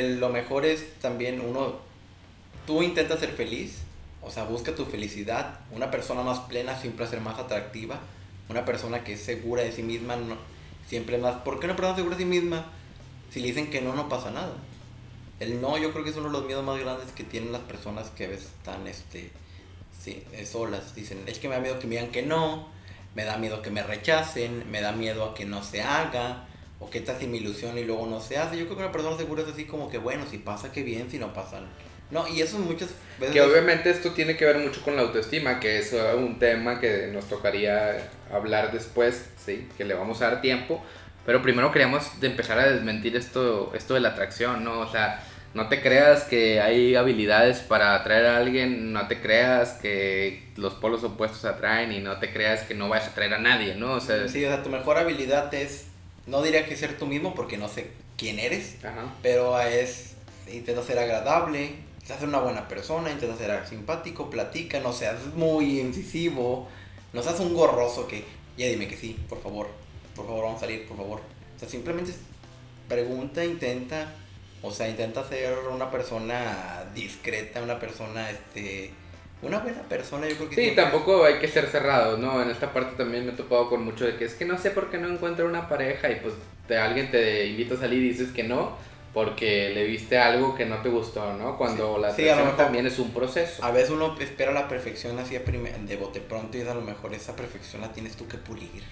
[0.00, 1.76] el- lo mejor es también uno,
[2.66, 3.78] tú intentas ser feliz,
[4.20, 5.60] o sea, busca tu felicidad.
[5.70, 8.00] Una persona más plena siempre va a ser más atractiva.
[8.48, 10.36] Una persona que es segura de sí misma no,
[10.86, 11.36] siempre más...
[11.36, 12.66] ¿Por qué una persona segura de sí misma?
[13.30, 14.54] Si le dicen que no, no pasa nada.
[15.40, 17.62] El no yo creo que es uno de los miedos más grandes que tienen las
[17.62, 19.30] personas que están este,
[20.00, 20.94] sí, eh, solas.
[20.94, 22.68] Dicen, es que me da miedo que me digan que no,
[23.14, 26.46] me da miedo que me rechacen, me da miedo a que no se haga,
[26.78, 28.56] o que esta si mi ilusión y luego no se hace.
[28.56, 31.10] Yo creo que una persona segura es así como que, bueno, si pasa, que bien,
[31.10, 31.60] si no pasa.
[32.10, 33.34] No, y eso muchas veces...
[33.34, 36.80] Que obviamente esto tiene que ver mucho con la autoestima, que es uh, un tema
[36.80, 39.68] que nos tocaría hablar después, ¿sí?
[39.76, 40.84] Que le vamos a dar tiempo.
[41.24, 44.78] Pero primero queríamos de empezar a desmentir esto, esto de la atracción, ¿no?
[44.80, 49.72] O sea, no te creas que hay habilidades para atraer a alguien, no te creas
[49.72, 53.34] que los polos opuestos se atraen y no te creas que no vayas a atraer
[53.34, 53.94] a nadie, ¿no?
[53.94, 55.86] O sea, Sí, o sea, tu mejor habilidad es,
[56.26, 59.14] no diría que ser tú mismo porque no sé quién eres, ajá.
[59.22, 60.14] pero es,
[60.52, 61.72] intenta ser agradable,
[62.06, 66.68] intenta ser una buena persona, intenta ser simpático, platica, no seas muy incisivo,
[67.12, 68.24] no seas un gorroso que,
[68.56, 69.66] ya dime que sí, por favor,
[70.14, 71.20] por favor, vamos a salir, por favor.
[71.56, 72.12] O sea, simplemente
[72.88, 74.12] pregunta, intenta,
[74.62, 78.92] o sea, intenta ser una persona discreta, una persona, este,
[79.42, 82.40] una buena persona, yo creo que Sí, siempre- tampoco hay que ser cerrados, ¿no?
[82.40, 84.70] En esta parte también me he topado con mucho de que es que no sé
[84.70, 86.34] por qué no encuentro una pareja y pues
[86.68, 88.76] te, alguien te invita a salir y dices que no
[89.16, 91.56] porque le viste algo que no te gustó, ¿no?
[91.56, 93.64] Cuando la Sí, a lo mejor- también es un proceso.
[93.64, 97.34] A veces uno espera la perfección así de bote pronto y a lo mejor esa
[97.34, 98.82] perfección la tienes tú que pulir.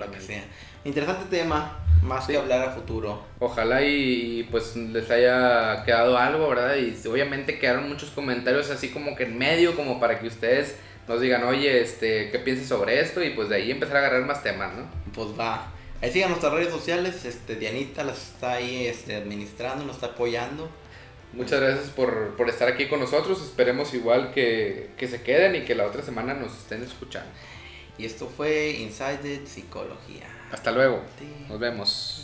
[0.00, 0.42] Lo que sea.
[0.84, 2.32] Interesante tema, más Sí.
[2.32, 3.22] que hablar a futuro.
[3.38, 6.74] Ojalá y, y, pues les haya quedado algo, ¿verdad?
[6.74, 11.20] Y obviamente quedaron muchos comentarios así como que en medio, como para que ustedes nos
[11.20, 13.22] digan, oye, este, ¿qué piensas sobre esto?
[13.22, 14.82] Y pues de ahí empezar a agarrar más temas, ¿no?
[15.14, 15.68] Pues va.
[16.02, 17.24] Ahí sigan nuestras redes sociales.
[17.24, 20.68] Este, Dianita las está ahí este, administrando, nos está apoyando.
[21.32, 23.40] Muchas gracias por, por estar aquí con nosotros.
[23.40, 27.30] Esperemos igual que, que se queden y que la otra semana nos estén escuchando.
[27.96, 30.26] Y esto fue Inside Psicología.
[30.50, 31.02] Hasta luego.
[31.18, 31.46] Sí.
[31.48, 32.21] Nos vemos.